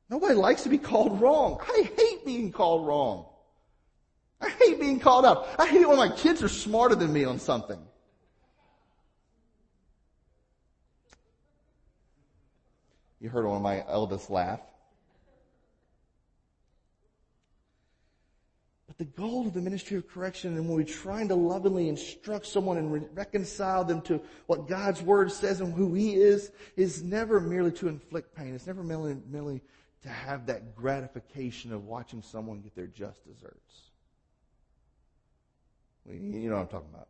Nobody 0.08 0.34
likes 0.34 0.62
to 0.62 0.68
be 0.68 0.78
called 0.78 1.20
wrong. 1.20 1.60
I 1.62 1.88
hate 1.96 2.24
being 2.24 2.52
called 2.52 2.86
wrong. 2.86 3.26
I 4.40 4.48
hate 4.48 4.80
being 4.80 5.00
called 5.00 5.26
out. 5.26 5.48
I 5.58 5.66
hate 5.66 5.82
it 5.82 5.88
when 5.88 5.98
my 5.98 6.08
kids 6.08 6.42
are 6.42 6.48
smarter 6.48 6.94
than 6.94 7.12
me 7.12 7.24
on 7.24 7.38
something. 7.38 7.78
You 13.20 13.28
heard 13.28 13.44
one 13.44 13.56
of 13.56 13.62
my 13.62 13.84
eldest 13.86 14.30
laugh. 14.30 14.60
The 19.00 19.06
goal 19.06 19.46
of 19.46 19.54
the 19.54 19.62
ministry 19.62 19.96
of 19.96 20.06
correction 20.06 20.58
and 20.58 20.68
when 20.68 20.76
we're 20.76 20.84
trying 20.84 21.26
to 21.26 21.34
lovingly 21.34 21.88
instruct 21.88 22.44
someone 22.44 22.76
and 22.76 22.92
re- 22.92 23.00
reconcile 23.14 23.82
them 23.82 24.02
to 24.02 24.20
what 24.46 24.68
God's 24.68 25.00
word 25.00 25.32
says 25.32 25.62
and 25.62 25.72
who 25.72 25.94
he 25.94 26.16
is, 26.16 26.52
is 26.76 27.02
never 27.02 27.40
merely 27.40 27.72
to 27.72 27.88
inflict 27.88 28.36
pain. 28.36 28.54
It's 28.54 28.66
never 28.66 28.82
merely, 28.82 29.16
merely 29.26 29.62
to 30.02 30.10
have 30.10 30.44
that 30.46 30.76
gratification 30.76 31.72
of 31.72 31.86
watching 31.86 32.20
someone 32.20 32.60
get 32.60 32.74
their 32.74 32.88
just 32.88 33.24
desserts. 33.24 33.90
You 36.06 36.50
know 36.50 36.56
what 36.56 36.60
I'm 36.60 36.68
talking 36.68 36.90
about. 36.92 37.08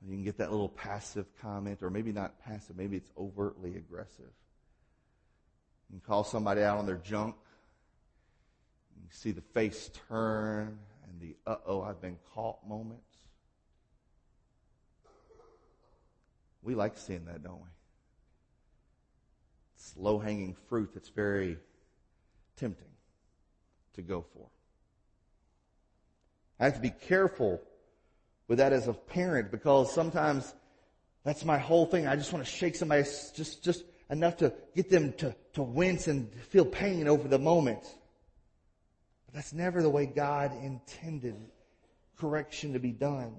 You 0.00 0.14
can 0.14 0.24
get 0.24 0.38
that 0.38 0.50
little 0.50 0.70
passive 0.70 1.26
comment, 1.42 1.82
or 1.82 1.90
maybe 1.90 2.12
not 2.12 2.42
passive, 2.42 2.78
maybe 2.78 2.96
it's 2.96 3.10
overtly 3.18 3.76
aggressive. 3.76 4.32
You 5.90 5.98
can 5.98 6.00
call 6.00 6.24
somebody 6.24 6.62
out 6.62 6.78
on 6.78 6.86
their 6.86 6.96
junk 6.96 7.34
you 9.10 9.16
see 9.16 9.32
the 9.32 9.40
face 9.40 9.90
turn 10.08 10.78
and 11.08 11.20
the 11.20 11.36
uh 11.46 11.56
oh, 11.66 11.82
I've 11.82 12.00
been 12.00 12.18
caught 12.32 12.66
moments. 12.68 13.16
We 16.62 16.74
like 16.74 16.96
seeing 16.96 17.24
that, 17.24 17.42
don't 17.42 17.58
we? 17.58 17.68
It's 19.76 19.96
low 19.96 20.18
hanging 20.18 20.54
fruit 20.68 20.90
that's 20.94 21.08
very 21.08 21.58
tempting 22.56 22.86
to 23.94 24.02
go 24.02 24.24
for. 24.34 24.46
I 26.60 26.66
have 26.66 26.74
to 26.74 26.80
be 26.80 26.90
careful 26.90 27.60
with 28.46 28.58
that 28.58 28.72
as 28.72 28.86
a 28.86 28.92
parent 28.92 29.50
because 29.50 29.92
sometimes 29.92 30.54
that's 31.24 31.44
my 31.44 31.58
whole 31.58 31.86
thing. 31.86 32.06
I 32.06 32.14
just 32.14 32.32
want 32.32 32.44
to 32.44 32.50
shake 32.50 32.76
somebody 32.76 33.02
just, 33.02 33.64
just 33.64 33.84
enough 34.10 34.36
to 34.36 34.52
get 34.76 34.90
them 34.90 35.14
to, 35.14 35.34
to 35.54 35.62
wince 35.62 36.06
and 36.06 36.32
feel 36.50 36.66
pain 36.66 37.08
over 37.08 37.26
the 37.26 37.38
moment. 37.38 37.82
But 39.30 39.36
that's 39.36 39.52
never 39.52 39.80
the 39.80 39.90
way 39.90 40.06
God 40.06 40.50
intended 40.64 41.36
correction 42.18 42.72
to 42.72 42.80
be 42.80 42.90
done. 42.90 43.36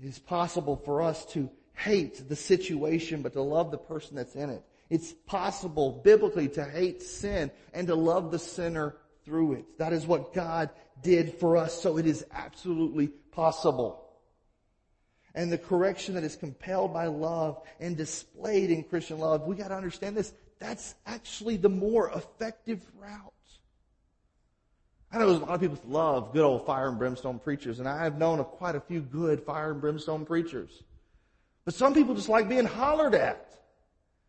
It 0.00 0.06
is 0.06 0.20
possible 0.20 0.76
for 0.76 1.02
us 1.02 1.26
to 1.26 1.50
hate 1.74 2.28
the 2.28 2.36
situation, 2.36 3.22
but 3.22 3.32
to 3.32 3.42
love 3.42 3.72
the 3.72 3.78
person 3.78 4.14
that's 4.16 4.36
in 4.36 4.50
it. 4.50 4.62
It's 4.88 5.12
possible 5.26 6.00
biblically 6.04 6.48
to 6.50 6.64
hate 6.64 7.02
sin 7.02 7.50
and 7.74 7.88
to 7.88 7.96
love 7.96 8.30
the 8.30 8.38
sinner 8.38 8.94
through 9.24 9.54
it. 9.54 9.78
That 9.78 9.92
is 9.92 10.06
what 10.06 10.32
God 10.32 10.70
did 11.02 11.34
for 11.34 11.56
us, 11.56 11.80
so 11.80 11.98
it 11.98 12.06
is 12.06 12.24
absolutely 12.30 13.08
possible. 13.08 14.04
And 15.34 15.50
the 15.50 15.58
correction 15.58 16.14
that 16.14 16.24
is 16.24 16.36
compelled 16.36 16.92
by 16.92 17.06
love 17.06 17.60
and 17.80 17.96
displayed 17.96 18.70
in 18.70 18.84
Christian 18.84 19.18
love, 19.18 19.42
we 19.42 19.56
gotta 19.56 19.76
understand 19.76 20.16
this, 20.16 20.32
that's 20.60 20.94
actually 21.06 21.56
the 21.56 21.68
more 21.68 22.10
effective 22.10 22.80
route. 22.96 23.32
I 25.12 25.18
know 25.18 25.28
a 25.28 25.32
lot 25.32 25.50
of 25.50 25.60
people 25.60 25.78
love 25.88 26.32
good 26.32 26.44
old 26.44 26.64
fire 26.66 26.88
and 26.88 26.98
brimstone 26.98 27.40
preachers, 27.40 27.80
and 27.80 27.88
I 27.88 28.04
have 28.04 28.16
known 28.16 28.38
of 28.38 28.46
quite 28.46 28.76
a 28.76 28.80
few 28.80 29.00
good 29.00 29.42
fire 29.42 29.72
and 29.72 29.80
brimstone 29.80 30.24
preachers. 30.24 30.84
But 31.64 31.74
some 31.74 31.94
people 31.94 32.14
just 32.14 32.28
like 32.28 32.48
being 32.48 32.64
hollered 32.64 33.14
at. 33.14 33.52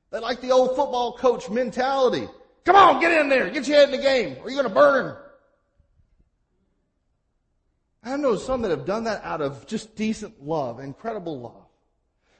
They 0.09 0.19
like 0.19 0.41
the 0.41 0.51
old 0.51 0.75
football 0.75 1.17
coach 1.17 1.49
mentality. 1.49 2.27
Come 2.65 2.75
on, 2.75 2.99
get 2.99 3.11
in 3.19 3.29
there, 3.29 3.49
get 3.49 3.67
your 3.67 3.77
head 3.77 3.89
in 3.89 3.91
the 3.91 4.01
game, 4.01 4.37
or 4.43 4.49
you're 4.49 4.61
gonna 4.61 4.73
burn. 4.73 5.15
I 8.03 8.17
know 8.17 8.35
some 8.35 8.63
that 8.63 8.71
have 8.71 8.85
done 8.85 9.03
that 9.03 9.23
out 9.23 9.41
of 9.41 9.67
just 9.67 9.95
decent 9.95 10.43
love, 10.43 10.79
incredible 10.79 11.39
love. 11.39 11.67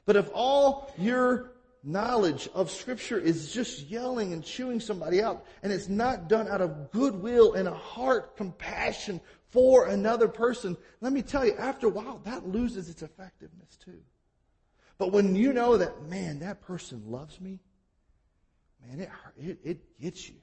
But 0.06 0.16
if 0.16 0.30
all 0.34 0.92
your 0.98 1.51
knowledge 1.84 2.48
of 2.54 2.70
scripture 2.70 3.18
is 3.18 3.52
just 3.52 3.88
yelling 3.88 4.34
and 4.34 4.44
chewing 4.44 4.80
somebody 4.80 5.22
out 5.22 5.46
and 5.64 5.74
it's 5.74 5.90
not 5.90 6.30
done 6.30 6.48
out 6.48 6.62
of 6.62 6.92
goodwill 6.92 7.54
and 7.54 7.68
a 7.68 7.74
heart 7.74 8.38
compassion 8.38 9.20
for 9.52 9.88
another 9.88 10.28
person, 10.30 10.78
let 11.02 11.12
me 11.12 11.22
tell 11.22 11.46
you, 11.46 11.54
after 11.58 11.88
a 11.88 11.90
while, 11.90 12.22
that 12.24 12.48
loses 12.48 12.90
its 12.90 13.02
effectiveness 13.02 13.78
too. 13.84 14.00
But 14.98 15.12
when 15.12 15.36
you 15.36 15.52
know 15.52 15.78
that, 15.78 16.08
man, 16.08 16.40
that 16.40 16.62
person 16.62 17.04
loves 17.08 17.40
me, 17.42 17.60
man, 18.88 19.02
it, 19.02 19.10
it, 19.38 19.60
it 19.64 20.00
gets 20.00 20.30
you. 20.30 20.36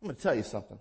I'm 0.00 0.08
going 0.08 0.16
to 0.16 0.22
tell 0.22 0.34
you 0.34 0.44
something. 0.44 0.78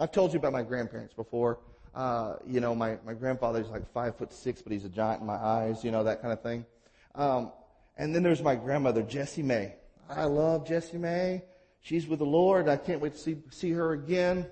I've 0.00 0.10
told 0.10 0.32
you 0.32 0.40
about 0.40 0.52
my 0.52 0.62
grandparents 0.62 1.14
before. 1.14 1.60
Uh, 1.94 2.34
you 2.46 2.60
know, 2.60 2.74
my, 2.74 2.98
my 3.06 3.14
grandfather's 3.14 3.68
like 3.68 3.88
five 3.92 4.16
foot 4.16 4.32
six, 4.32 4.62
but 4.62 4.72
he's 4.72 4.84
a 4.84 4.88
giant 4.88 5.20
in 5.20 5.26
my 5.26 5.36
eyes, 5.36 5.84
you 5.84 5.92
know, 5.92 6.02
that 6.04 6.20
kind 6.20 6.32
of 6.32 6.42
thing. 6.42 6.66
Um, 7.14 7.52
and 7.98 8.14
then 8.14 8.22
there's 8.22 8.42
my 8.42 8.54
grandmother, 8.54 9.02
Jessie 9.02 9.42
May. 9.42 9.74
I 10.08 10.24
love 10.24 10.66
Jessie 10.66 10.98
May. 10.98 11.42
She's 11.80 12.06
with 12.06 12.20
the 12.20 12.26
Lord. 12.26 12.68
I 12.68 12.76
can't 12.76 13.00
wait 13.00 13.12
to 13.12 13.18
see, 13.18 13.36
see 13.50 13.72
her 13.72 13.92
again. 13.92 14.46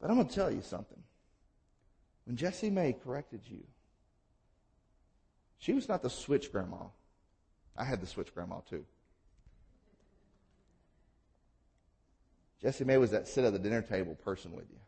But 0.00 0.10
I'm 0.10 0.16
going 0.16 0.28
to 0.28 0.34
tell 0.34 0.50
you 0.50 0.62
something. 0.62 0.98
When 2.24 2.36
Jessie 2.36 2.70
May 2.70 2.94
corrected 2.94 3.42
you, 3.44 3.62
she 5.58 5.74
was 5.74 5.88
not 5.88 6.02
the 6.02 6.10
switch 6.10 6.50
grandma. 6.50 6.86
I 7.76 7.84
had 7.84 8.00
the 8.00 8.06
switch 8.06 8.34
grandma 8.34 8.60
too. 8.68 8.84
Jessie 12.62 12.84
May 12.84 12.96
was 12.96 13.10
that 13.10 13.28
sit 13.28 13.44
at 13.44 13.52
the 13.52 13.58
dinner 13.58 13.82
table 13.82 14.14
person 14.14 14.52
with 14.52 14.64
you. 14.70 14.78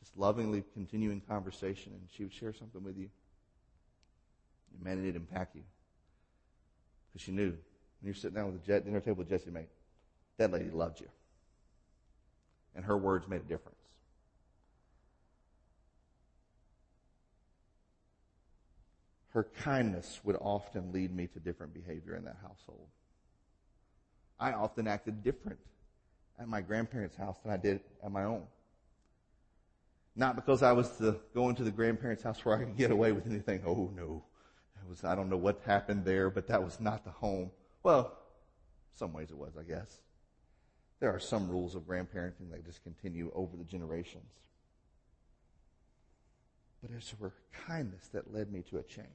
Just 0.00 0.16
lovingly 0.16 0.62
continuing 0.74 1.22
conversation, 1.22 1.92
and 1.92 2.02
she 2.10 2.24
would 2.24 2.34
share 2.34 2.52
something 2.52 2.82
with 2.82 2.98
you. 2.98 3.08
Man, 4.82 4.98
it 4.98 5.02
did 5.02 5.16
impact 5.16 5.56
you. 5.56 5.62
Because 7.12 7.24
she 7.24 7.32
knew 7.32 7.50
when 7.50 7.56
you're 8.04 8.14
sitting 8.14 8.36
down 8.36 8.52
with 8.52 8.64
the 8.64 8.80
dinner 8.80 9.00
table 9.00 9.18
with 9.18 9.28
Jessie 9.28 9.50
May, 9.50 9.66
that 10.36 10.52
lady 10.52 10.70
loved 10.70 11.00
you. 11.00 11.08
And 12.74 12.84
her 12.84 12.96
words 12.96 13.26
made 13.26 13.40
a 13.40 13.44
difference. 13.44 13.76
Her 19.30 19.46
kindness 19.62 20.20
would 20.24 20.36
often 20.40 20.92
lead 20.92 21.14
me 21.14 21.26
to 21.28 21.40
different 21.40 21.74
behavior 21.74 22.16
in 22.16 22.24
that 22.24 22.36
household. 22.40 22.86
I 24.40 24.52
often 24.52 24.86
acted 24.86 25.22
different 25.22 25.58
at 26.38 26.48
my 26.48 26.60
grandparents' 26.60 27.16
house 27.16 27.36
than 27.42 27.52
I 27.52 27.56
did 27.56 27.80
at 28.02 28.12
my 28.12 28.24
own. 28.24 28.44
Not 30.14 30.36
because 30.36 30.62
I 30.62 30.72
was 30.72 30.90
the, 30.98 31.20
going 31.34 31.56
to 31.56 31.64
the 31.64 31.70
grandparents' 31.70 32.22
house 32.22 32.44
where 32.44 32.56
I 32.56 32.64
could 32.64 32.76
get 32.76 32.90
away 32.90 33.12
with 33.12 33.26
anything. 33.26 33.62
Oh 33.66 33.90
no. 33.94 34.24
Was, 34.88 35.04
I 35.04 35.14
don't 35.14 35.28
know 35.28 35.36
what 35.36 35.60
happened 35.66 36.04
there, 36.04 36.30
but 36.30 36.46
that 36.48 36.62
was 36.62 36.80
not 36.80 37.04
the 37.04 37.10
home. 37.10 37.50
Well, 37.82 38.16
some 38.96 39.12
ways 39.12 39.30
it 39.30 39.36
was, 39.36 39.52
I 39.58 39.62
guess. 39.62 40.00
There 41.00 41.14
are 41.14 41.20
some 41.20 41.48
rules 41.48 41.74
of 41.74 41.82
grandparenting 41.82 42.50
that 42.50 42.64
just 42.64 42.82
continue 42.82 43.30
over 43.34 43.56
the 43.56 43.64
generations. 43.64 44.32
But 46.82 46.90
it's 46.96 47.14
her 47.20 47.32
kindness 47.66 48.08
that 48.12 48.32
led 48.32 48.52
me 48.52 48.62
to 48.70 48.78
a 48.78 48.82
change. 48.82 49.08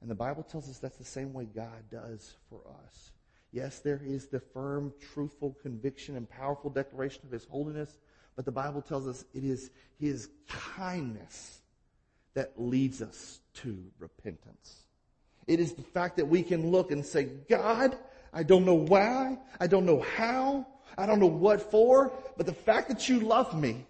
And 0.00 0.10
the 0.10 0.14
Bible 0.14 0.42
tells 0.42 0.68
us 0.68 0.78
that's 0.78 0.98
the 0.98 1.04
same 1.04 1.32
way 1.32 1.46
God 1.46 1.90
does 1.90 2.34
for 2.50 2.60
us. 2.84 3.12
Yes, 3.52 3.78
there 3.78 4.02
is 4.04 4.26
the 4.26 4.40
firm, 4.40 4.92
truthful 5.14 5.56
conviction 5.62 6.16
and 6.16 6.28
powerful 6.28 6.70
declaration 6.70 7.22
of 7.24 7.32
His 7.32 7.46
holiness, 7.46 7.98
but 8.36 8.44
the 8.44 8.52
Bible 8.52 8.82
tells 8.82 9.06
us 9.06 9.24
it 9.32 9.44
is 9.44 9.70
His 9.98 10.28
kindness 10.48 11.60
that 12.34 12.52
leads 12.56 13.00
us 13.00 13.40
to 13.54 13.84
repentance. 13.98 14.84
It 15.46 15.60
is 15.60 15.74
the 15.74 15.82
fact 15.82 16.16
that 16.16 16.26
we 16.26 16.42
can 16.42 16.70
look 16.70 16.90
and 16.90 17.04
say, 17.04 17.24
God, 17.48 17.96
I 18.32 18.42
don't 18.42 18.64
know 18.64 18.74
why, 18.74 19.38
I 19.60 19.66
don't 19.66 19.86
know 19.86 20.00
how, 20.16 20.66
I 20.98 21.06
don't 21.06 21.20
know 21.20 21.26
what 21.26 21.70
for, 21.70 22.12
but 22.36 22.46
the 22.46 22.54
fact 22.54 22.88
that 22.88 23.08
you 23.08 23.20
love 23.20 23.58
me, 23.58 23.86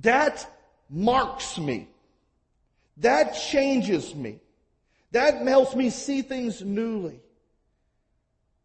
that 0.00 0.46
marks 0.90 1.58
me. 1.58 1.88
That 2.98 3.32
changes 3.32 4.14
me. 4.14 4.40
That 5.12 5.46
helps 5.46 5.74
me 5.74 5.90
see 5.90 6.22
things 6.22 6.62
newly. 6.62 7.20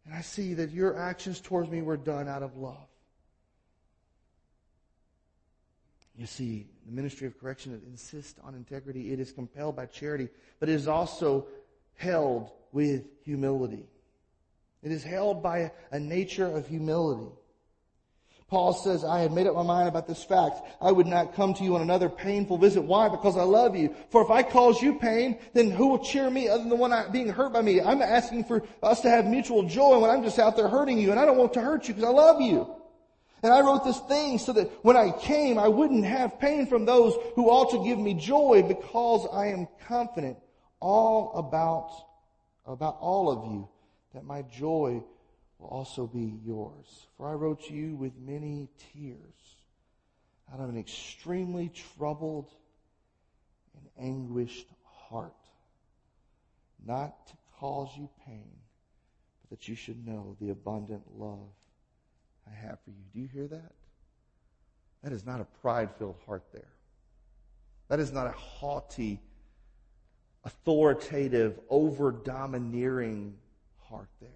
And 0.05 0.13
I 0.13 0.21
see 0.21 0.55
that 0.55 0.71
your 0.71 0.97
actions 0.97 1.39
towards 1.39 1.69
me 1.69 1.81
were 1.81 1.97
done 1.97 2.27
out 2.27 2.43
of 2.43 2.57
love. 2.57 2.87
You 6.19 6.25
see, 6.25 6.67
the 6.85 6.91
ministry 6.91 7.27
of 7.27 7.39
correction 7.39 7.81
insists 7.89 8.37
on 8.43 8.53
integrity. 8.53 9.13
It 9.13 9.21
is 9.21 9.31
compelled 9.31 9.77
by 9.77 9.85
charity, 9.85 10.27
but 10.59 10.67
it 10.67 10.75
is 10.75 10.85
also 10.85 11.47
held 11.95 12.51
with 12.73 13.05
humility. 13.23 13.85
It 14.83 14.91
is 14.91 15.01
held 15.01 15.41
by 15.41 15.71
a 15.93 15.99
nature 15.99 16.45
of 16.45 16.67
humility. 16.67 17.31
Paul 18.49 18.73
says, 18.73 19.05
I 19.05 19.21
had 19.21 19.31
made 19.31 19.47
up 19.47 19.55
my 19.55 19.63
mind 19.63 19.87
about 19.87 20.07
this 20.07 20.21
fact. 20.21 20.59
I 20.81 20.91
would 20.91 21.07
not 21.07 21.35
come 21.35 21.53
to 21.53 21.63
you 21.63 21.75
on 21.75 21.81
another 21.81 22.09
painful 22.09 22.57
visit. 22.57 22.81
Why? 22.81 23.07
Because 23.07 23.37
I 23.37 23.43
love 23.43 23.77
you. 23.77 23.95
For 24.09 24.21
if 24.21 24.29
I 24.29 24.43
cause 24.43 24.81
you 24.81 24.99
pain, 24.99 25.39
then 25.53 25.71
who 25.71 25.87
will 25.87 26.03
cheer 26.03 26.29
me 26.29 26.49
other 26.49 26.63
than 26.63 26.69
the 26.69 26.75
one 26.75 26.91
being 27.13 27.29
hurt 27.29 27.53
by 27.53 27.61
me? 27.61 27.79
I'm 27.79 28.01
asking 28.01 28.43
for 28.43 28.63
us 28.83 28.99
to 29.01 29.09
have 29.09 29.25
mutual 29.25 29.63
joy 29.63 29.99
when 29.99 30.09
I'm 30.09 30.23
just 30.23 30.37
out 30.37 30.57
there 30.57 30.67
hurting 30.67 30.97
you 30.97 31.11
and 31.11 31.19
I 31.19 31.25
don't 31.25 31.37
want 31.37 31.53
to 31.53 31.61
hurt 31.61 31.87
you 31.87 31.93
because 31.93 32.09
I 32.09 32.11
love 32.11 32.41
you. 32.41 32.75
And 33.41 33.53
I 33.53 33.61
wrote 33.61 33.85
this 33.85 33.99
thing 34.01 34.37
so 34.37 34.53
that 34.53 34.67
when 34.83 34.97
I 34.97 35.11
came, 35.11 35.57
I 35.57 35.69
wouldn't 35.69 36.05
have 36.05 36.39
pain 36.39 36.65
from 36.65 36.85
those 36.85 37.15
who 37.35 37.49
ought 37.49 37.71
to 37.71 37.83
give 37.83 37.97
me 37.97 38.13
joy 38.13 38.63
because 38.67 39.27
I 39.31 39.47
am 39.47 39.67
confident 39.87 40.37
all 40.81 41.31
about, 41.35 41.91
about 42.65 42.97
all 42.99 43.31
of 43.31 43.51
you 43.51 43.69
that 44.13 44.25
my 44.25 44.41
joy 44.41 45.03
will 45.57 45.67
also 45.67 46.05
be 46.05 46.39
yours. 46.45 47.07
For 47.15 47.29
I 47.29 47.33
wrote 47.33 47.65
to 47.67 47.73
you 47.73 47.95
with 47.95 48.13
many 48.17 48.67
tears 48.93 49.17
out 50.53 50.59
of 50.59 50.69
an 50.69 50.77
extremely 50.77 51.71
troubled 51.95 52.51
and 53.75 54.07
anguished 54.07 54.67
heart, 54.83 55.33
not 56.85 57.27
to 57.27 57.33
cause 57.59 57.89
you 57.95 58.09
pain, 58.25 58.51
but 59.41 59.59
that 59.59 59.67
you 59.67 59.75
should 59.75 60.05
know 60.05 60.35
the 60.41 60.49
abundant 60.49 61.03
love 61.17 61.49
I 62.49 62.67
have 62.67 62.79
for 62.83 62.91
you. 62.91 63.03
Do 63.13 63.19
you 63.19 63.27
hear 63.27 63.47
that? 63.47 63.73
That 65.03 65.13
is 65.13 65.25
not 65.25 65.41
a 65.41 65.45
pride 65.61 65.89
filled 65.97 66.17
heart 66.25 66.43
there. 66.51 66.73
That 67.87 67.99
is 67.99 68.11
not 68.11 68.27
a 68.27 68.31
haughty, 68.31 69.19
authoritative, 70.43 71.59
over 71.69 72.11
domineering 72.11 73.35
heart 73.89 74.09
there. 74.19 74.29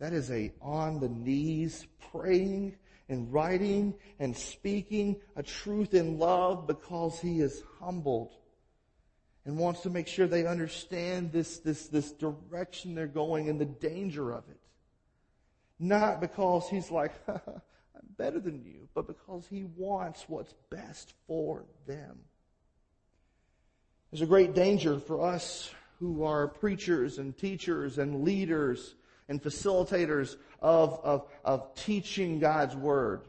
That 0.00 0.12
is 0.12 0.30
a 0.30 0.52
on 0.60 1.00
the 1.00 1.08
knees 1.08 1.86
praying 2.12 2.76
and 3.08 3.32
writing 3.32 3.94
and 4.18 4.36
speaking 4.36 5.16
a 5.34 5.42
truth 5.42 5.94
in 5.94 6.18
love 6.18 6.66
because 6.66 7.18
he 7.20 7.40
is 7.40 7.62
humbled 7.80 8.32
and 9.44 9.56
wants 9.56 9.80
to 9.80 9.90
make 9.90 10.06
sure 10.06 10.26
they 10.26 10.46
understand 10.46 11.32
this, 11.32 11.58
this, 11.60 11.88
this 11.88 12.12
direction 12.12 12.94
they're 12.94 13.06
going 13.06 13.48
and 13.48 13.58
the 13.58 13.64
danger 13.64 14.30
of 14.30 14.44
it. 14.50 14.60
Not 15.78 16.20
because 16.20 16.68
he's 16.68 16.90
like, 16.90 17.12
I'm 17.28 17.60
better 18.16 18.40
than 18.40 18.64
you, 18.64 18.88
but 18.94 19.06
because 19.06 19.46
he 19.48 19.64
wants 19.64 20.24
what's 20.28 20.54
best 20.70 21.14
for 21.26 21.64
them. 21.86 22.18
There's 24.10 24.22
a 24.22 24.26
great 24.26 24.54
danger 24.54 24.98
for 24.98 25.22
us 25.24 25.70
who 26.00 26.24
are 26.24 26.48
preachers 26.48 27.18
and 27.18 27.36
teachers 27.36 27.98
and 27.98 28.24
leaders 28.24 28.94
and 29.28 29.42
facilitators 29.42 30.36
of, 30.60 31.00
of, 31.04 31.28
of 31.44 31.74
teaching 31.74 32.38
God's 32.38 32.74
Word. 32.74 33.22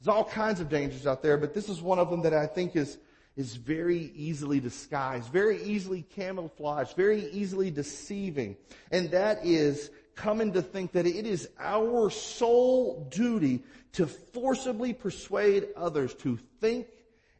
There's 0.00 0.14
all 0.14 0.24
kinds 0.24 0.60
of 0.60 0.68
dangers 0.68 1.06
out 1.06 1.22
there, 1.22 1.38
but 1.38 1.54
this 1.54 1.68
is 1.68 1.80
one 1.80 1.98
of 1.98 2.10
them 2.10 2.22
that 2.22 2.34
I 2.34 2.46
think 2.46 2.76
is, 2.76 2.98
is 3.36 3.56
very 3.56 4.12
easily 4.14 4.60
disguised, 4.60 5.32
very 5.32 5.62
easily 5.62 6.02
camouflaged, 6.02 6.94
very 6.94 7.30
easily 7.30 7.70
deceiving. 7.70 8.56
And 8.90 9.10
that 9.10 9.44
is 9.44 9.90
coming 10.18 10.52
to 10.52 10.62
think 10.62 10.92
that 10.92 11.06
it 11.06 11.26
is 11.26 11.48
our 11.58 12.10
sole 12.10 13.06
duty 13.10 13.62
to 13.92 14.06
forcibly 14.06 14.92
persuade 14.92 15.68
others 15.76 16.14
to 16.14 16.38
think 16.60 16.86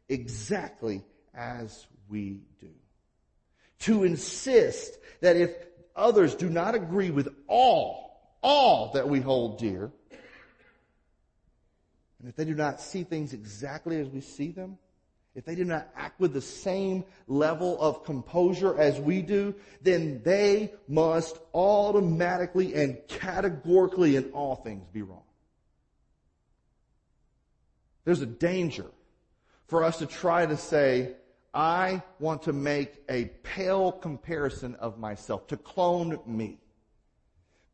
exactly 0.07 1.03
as 1.33 1.85
we 2.09 2.41
do. 2.59 2.69
To 3.79 4.03
insist 4.03 4.97
that 5.21 5.35
if 5.35 5.51
others 5.95 6.35
do 6.35 6.49
not 6.49 6.73
agree 6.75 7.11
with 7.11 7.29
all, 7.47 8.37
all 8.41 8.91
that 8.93 9.07
we 9.07 9.19
hold 9.19 9.59
dear, 9.59 9.91
and 12.19 12.27
if 12.27 12.35
they 12.35 12.45
do 12.45 12.55
not 12.55 12.81
see 12.81 13.03
things 13.03 13.33
exactly 13.33 13.99
as 13.99 14.09
we 14.09 14.21
see 14.21 14.51
them, 14.51 14.77
if 15.39 15.45
they 15.45 15.55
do 15.55 15.63
not 15.63 15.87
act 15.95 16.19
with 16.19 16.33
the 16.33 16.41
same 16.41 17.05
level 17.29 17.79
of 17.79 18.03
composure 18.03 18.77
as 18.77 18.99
we 18.99 19.21
do, 19.21 19.55
then 19.81 20.21
they 20.25 20.73
must 20.89 21.39
automatically 21.53 22.75
and 22.75 22.97
categorically 23.07 24.17
in 24.17 24.25
all 24.31 24.57
things 24.57 24.85
be 24.91 25.01
wrong. 25.01 25.23
There's 28.03 28.19
a 28.19 28.25
danger 28.25 28.87
for 29.67 29.85
us 29.85 29.99
to 29.99 30.05
try 30.05 30.45
to 30.45 30.57
say, 30.57 31.13
I 31.53 32.01
want 32.19 32.41
to 32.41 32.51
make 32.51 32.95
a 33.07 33.31
pale 33.41 33.93
comparison 33.93 34.75
of 34.75 34.99
myself, 34.99 35.47
to 35.47 35.55
clone 35.55 36.19
me. 36.25 36.59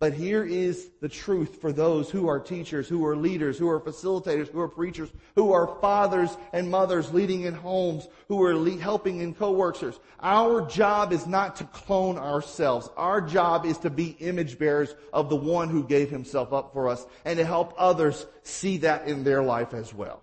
But 0.06 0.14
here 0.14 0.44
is 0.44 0.92
the 1.02 1.10
truth 1.10 1.60
for 1.60 1.72
those 1.72 2.12
who 2.12 2.28
are 2.28 2.40
teachers, 2.40 2.88
who 2.88 3.04
are 3.08 3.16
leaders, 3.16 3.58
who 3.58 3.68
are 3.68 3.80
facilitators, 3.80 4.52
who 4.52 4.60
are 4.60 4.68
preachers, 4.68 5.10
who 5.34 5.52
are 5.52 5.80
fathers 5.82 6.38
and 6.54 6.70
mothers 6.70 7.12
leading 7.12 7.42
in 7.42 7.56
homes, 7.56 8.08
who 8.28 8.44
are 8.44 8.56
le- 8.56 8.78
helping 8.78 9.22
in 9.22 9.34
co-workers. 9.34 10.00
Our 10.20 10.68
job 10.68 11.12
is 11.12 11.26
not 11.26 11.56
to 11.56 11.64
clone 11.64 12.20
ourselves. 12.20 12.88
Our 12.96 13.20
job 13.20 13.66
is 13.66 13.80
to 13.80 13.90
be 13.90 14.16
image 14.20 14.60
bearers 14.60 14.94
of 15.12 15.28
the 15.32 15.38
one 15.38 15.70
who 15.70 15.84
gave 15.84 16.12
himself 16.12 16.54
up 16.54 16.72
for 16.72 16.88
us 16.88 17.04
and 17.26 17.40
to 17.40 17.44
help 17.44 17.74
others 17.76 18.28
see 18.44 18.78
that 18.78 19.08
in 19.08 19.24
their 19.24 19.42
life 19.42 19.74
as 19.74 19.92
well. 19.92 20.22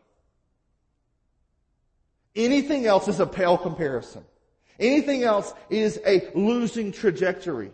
Anything 2.37 2.87
else 2.87 3.09
is 3.09 3.19
a 3.19 3.27
pale 3.27 3.59
comparison. 3.59 4.25
Anything 4.79 5.25
else 5.25 5.53
is 5.71 5.99
a 6.07 6.31
losing 6.37 6.93
trajectory. 6.93 7.73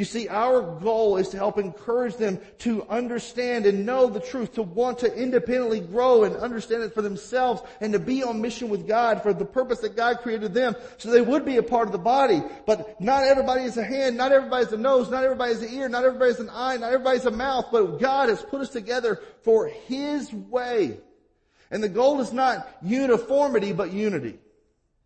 You 0.00 0.06
see, 0.06 0.28
our 0.28 0.62
goal 0.62 1.18
is 1.18 1.28
to 1.28 1.36
help 1.36 1.58
encourage 1.58 2.16
them 2.16 2.40
to 2.60 2.86
understand 2.88 3.66
and 3.66 3.84
know 3.84 4.06
the 4.06 4.18
truth, 4.18 4.54
to 4.54 4.62
want 4.62 5.00
to 5.00 5.14
independently 5.14 5.80
grow 5.80 6.24
and 6.24 6.34
understand 6.36 6.84
it 6.84 6.94
for 6.94 7.02
themselves 7.02 7.60
and 7.82 7.92
to 7.92 7.98
be 7.98 8.22
on 8.22 8.40
mission 8.40 8.70
with 8.70 8.88
God 8.88 9.22
for 9.22 9.34
the 9.34 9.44
purpose 9.44 9.80
that 9.80 9.96
God 9.96 10.20
created 10.20 10.54
them 10.54 10.74
so 10.96 11.10
they 11.10 11.20
would 11.20 11.44
be 11.44 11.58
a 11.58 11.62
part 11.62 11.86
of 11.86 11.92
the 11.92 11.98
body. 11.98 12.42
But 12.64 12.98
not 12.98 13.24
everybody 13.24 13.64
is 13.64 13.76
a 13.76 13.84
hand, 13.84 14.16
not 14.16 14.32
everybody 14.32 14.64
is 14.64 14.72
a 14.72 14.78
nose, 14.78 15.10
not 15.10 15.22
everybody 15.22 15.52
is 15.52 15.60
an 15.60 15.68
ear, 15.74 15.86
not 15.90 16.06
everybody 16.06 16.30
is 16.30 16.40
an 16.40 16.48
eye, 16.50 16.78
not 16.78 16.94
everybody 16.94 17.18
is 17.18 17.26
a 17.26 17.30
mouth, 17.30 17.66
but 17.70 17.98
God 17.98 18.30
has 18.30 18.40
put 18.40 18.62
us 18.62 18.70
together 18.70 19.20
for 19.42 19.68
His 19.68 20.32
way. 20.32 20.96
And 21.70 21.82
the 21.82 21.90
goal 21.90 22.22
is 22.22 22.32
not 22.32 22.66
uniformity, 22.80 23.74
but 23.74 23.92
unity. 23.92 24.38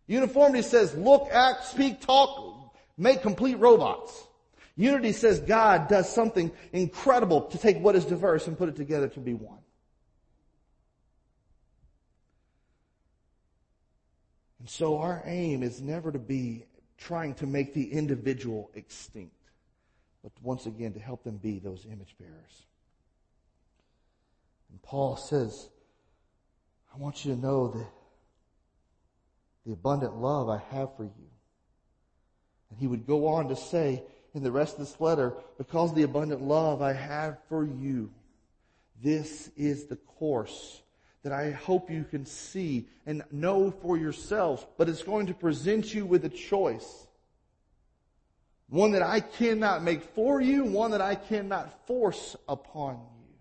Uniformity 0.07 0.61
says 0.61 0.95
look, 0.95 1.27
act, 1.33 1.65
speak, 1.65 1.99
talk, 1.99 2.73
make 2.97 3.21
complete 3.21 3.59
robots. 3.59 4.25
Unity 4.77 5.13
says 5.13 5.39
God 5.39 5.87
does 5.87 6.13
something 6.13 6.51
incredible 6.73 7.41
to 7.41 7.57
take 7.57 7.79
what 7.79 7.95
is 7.95 8.05
diverse 8.05 8.47
and 8.47 8.57
put 8.57 8.69
it 8.69 8.75
together 8.75 9.07
to 9.09 9.19
be 9.19 9.33
one. 9.33 9.59
And 14.59 14.69
so 14.69 14.97
our 14.97 15.21
aim 15.25 15.63
is 15.63 15.81
never 15.81 16.11
to 16.11 16.19
be 16.19 16.65
trying 16.97 17.35
to 17.35 17.45
make 17.45 17.73
the 17.73 17.91
individual 17.91 18.71
extinct, 18.73 19.35
but 20.23 20.31
once 20.41 20.65
again 20.65 20.93
to 20.93 20.99
help 20.99 21.23
them 21.23 21.37
be 21.37 21.59
those 21.59 21.85
image 21.85 22.15
bearers. 22.19 22.65
And 24.71 24.81
Paul 24.81 25.15
says, 25.15 25.69
I 26.93 26.97
want 26.97 27.23
you 27.23 27.35
to 27.35 27.39
know 27.39 27.67
that 27.69 27.87
the 29.65 29.73
abundant 29.73 30.17
love 30.17 30.49
I 30.49 30.61
have 30.71 30.95
for 30.97 31.03
you. 31.03 31.29
And 32.69 32.79
he 32.79 32.87
would 32.87 33.05
go 33.05 33.27
on 33.27 33.49
to 33.49 33.55
say, 33.55 34.03
in 34.35 34.43
the 34.43 34.51
rest 34.51 34.73
of 34.73 34.79
this 34.79 34.99
letter, 34.99 35.33
because 35.57 35.91
of 35.91 35.95
the 35.95 36.03
abundant 36.03 36.41
love 36.41 36.81
I 36.81 36.93
have 36.93 37.37
for 37.49 37.65
you, 37.65 38.11
this 39.01 39.49
is 39.55 39.85
the 39.85 39.95
course 39.95 40.81
that 41.23 41.33
I 41.33 41.51
hope 41.51 41.89
you 41.89 42.03
can 42.03 42.25
see 42.25 42.87
and 43.05 43.23
know 43.31 43.71
for 43.71 43.97
yourselves, 43.97 44.65
but 44.77 44.87
it's 44.87 45.03
going 45.03 45.27
to 45.27 45.33
present 45.33 45.93
you 45.93 46.05
with 46.05 46.23
a 46.23 46.29
choice. 46.29 47.07
One 48.69 48.91
that 48.91 49.01
I 49.01 49.19
cannot 49.19 49.83
make 49.83 50.03
for 50.03 50.41
you, 50.41 50.63
one 50.63 50.91
that 50.91 51.01
I 51.01 51.15
cannot 51.15 51.87
force 51.87 52.35
upon 52.47 52.95
you. 52.95 53.33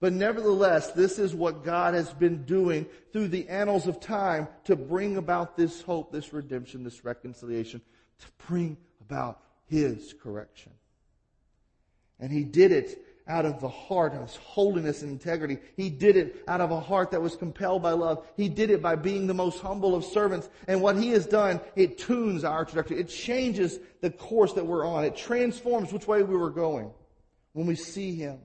But 0.00 0.14
nevertheless, 0.14 0.92
this 0.92 1.18
is 1.18 1.34
what 1.34 1.64
God 1.64 1.94
has 1.94 2.12
been 2.12 2.44
doing 2.44 2.86
through 3.12 3.28
the 3.28 3.48
annals 3.48 3.86
of 3.86 4.00
time 4.00 4.48
to 4.64 4.76
bring 4.76 5.18
about 5.18 5.56
this 5.56 5.82
hope, 5.82 6.10
this 6.10 6.32
redemption, 6.32 6.84
this 6.84 7.04
reconciliation, 7.04 7.82
to 8.18 8.26
bring 8.46 8.78
about 9.02 9.40
his 9.70 10.14
correction. 10.20 10.72
And 12.18 12.30
he 12.30 12.44
did 12.44 12.72
it 12.72 13.02
out 13.26 13.46
of 13.46 13.60
the 13.60 13.68
heart 13.68 14.12
of 14.12 14.34
holiness 14.36 15.02
and 15.02 15.12
integrity. 15.12 15.58
He 15.76 15.88
did 15.88 16.16
it 16.16 16.42
out 16.48 16.60
of 16.60 16.72
a 16.72 16.80
heart 16.80 17.12
that 17.12 17.22
was 17.22 17.36
compelled 17.36 17.82
by 17.82 17.92
love. 17.92 18.26
He 18.36 18.48
did 18.48 18.70
it 18.70 18.82
by 18.82 18.96
being 18.96 19.26
the 19.26 19.34
most 19.34 19.60
humble 19.60 19.94
of 19.94 20.04
servants. 20.04 20.50
And 20.66 20.82
what 20.82 20.96
he 20.96 21.10
has 21.10 21.26
done, 21.26 21.60
it 21.76 21.98
tunes 21.98 22.42
our 22.42 22.64
trajectory. 22.64 22.98
It 22.98 23.08
changes 23.08 23.78
the 24.00 24.10
course 24.10 24.52
that 24.54 24.66
we're 24.66 24.84
on. 24.84 25.04
It 25.04 25.16
transforms 25.16 25.92
which 25.92 26.08
way 26.08 26.24
we 26.24 26.36
were 26.36 26.50
going 26.50 26.90
when 27.52 27.66
we 27.66 27.76
see 27.76 28.16
him. 28.16 28.40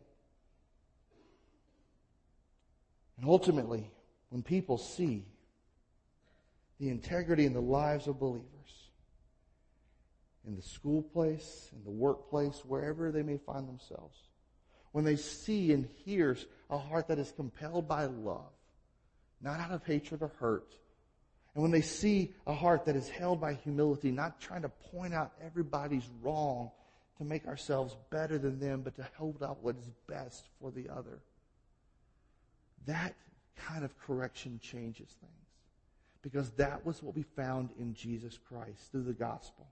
And 3.18 3.28
ultimately, 3.28 3.90
when 4.30 4.44
people 4.44 4.78
see 4.78 5.26
the 6.80 6.90
integrity 6.90 7.46
in 7.46 7.54
the 7.54 7.62
lives 7.62 8.08
of 8.08 8.20
believers, 8.20 8.85
in 10.48 10.56
the 10.56 10.62
school 10.62 11.02
place, 11.02 11.70
in 11.74 11.84
the 11.84 11.92
workplace, 11.92 12.62
wherever 12.66 13.12
they 13.12 13.24
may 13.24 13.38
find 13.38 13.68
themselves. 13.68 14.18
When 14.92 15.04
they 15.04 15.16
see 15.16 15.74
and 15.74 15.88
hear 16.06 16.38
a 16.70 16.78
heart 16.78 17.08
that 17.10 17.20
is 17.20 17.32
compelled 17.32 17.88
by 17.88 18.06
love, 18.06 18.54
not 19.42 19.60
out 19.60 19.72
of 19.72 19.84
hatred 19.84 20.22
or 20.22 20.32
hurt, 20.40 20.76
and 21.54 21.62
when 21.62 21.72
they 21.72 21.82
see 21.82 22.34
a 22.46 22.54
heart 22.54 22.86
that 22.86 22.96
is 22.96 23.08
held 23.10 23.40
by 23.40 23.54
humility, 23.54 24.12
not 24.12 24.42
trying 24.42 24.62
to 24.64 24.70
point 24.70 25.14
out 25.14 25.32
everybody's 25.44 26.08
wrong 26.22 26.70
to 27.18 27.24
make 27.24 27.48
ourselves 27.48 27.96
better 28.10 28.38
than 28.38 28.60
them, 28.60 28.82
but 28.82 28.96
to 28.98 29.08
hold 29.18 29.42
out 29.42 29.64
what 29.64 29.78
is 29.78 29.90
best 30.08 30.50
for 30.60 30.70
the 30.70 30.90
other. 30.90 31.22
That 32.86 33.16
kind 33.56 33.86
of 33.86 33.98
correction 33.98 34.60
changes 34.62 35.08
things. 35.22 35.32
Because 36.22 36.50
that 36.52 36.86
was 36.86 37.02
what 37.02 37.16
we 37.16 37.22
found 37.22 37.70
in 37.80 37.94
Jesus 37.94 38.38
Christ 38.50 38.92
through 38.92 39.04
the 39.04 39.14
gospel. 39.14 39.68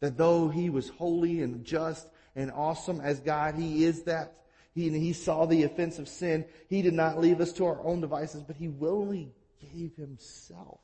That 0.00 0.16
though 0.16 0.48
he 0.48 0.70
was 0.70 0.88
holy 0.88 1.42
and 1.42 1.64
just 1.64 2.08
and 2.34 2.50
awesome 2.50 3.00
as 3.00 3.20
God, 3.20 3.54
he 3.54 3.84
is 3.84 4.02
that. 4.04 4.34
He, 4.72 4.88
he 4.88 5.12
saw 5.12 5.46
the 5.46 5.64
offense 5.64 5.98
of 5.98 6.08
sin. 6.08 6.44
He 6.68 6.80
did 6.80 6.94
not 6.94 7.18
leave 7.18 7.40
us 7.40 7.52
to 7.54 7.66
our 7.66 7.82
own 7.82 8.00
devices, 8.00 8.42
but 8.42 8.56
he 8.56 8.68
willingly 8.68 9.32
gave 9.60 9.96
himself 9.96 10.78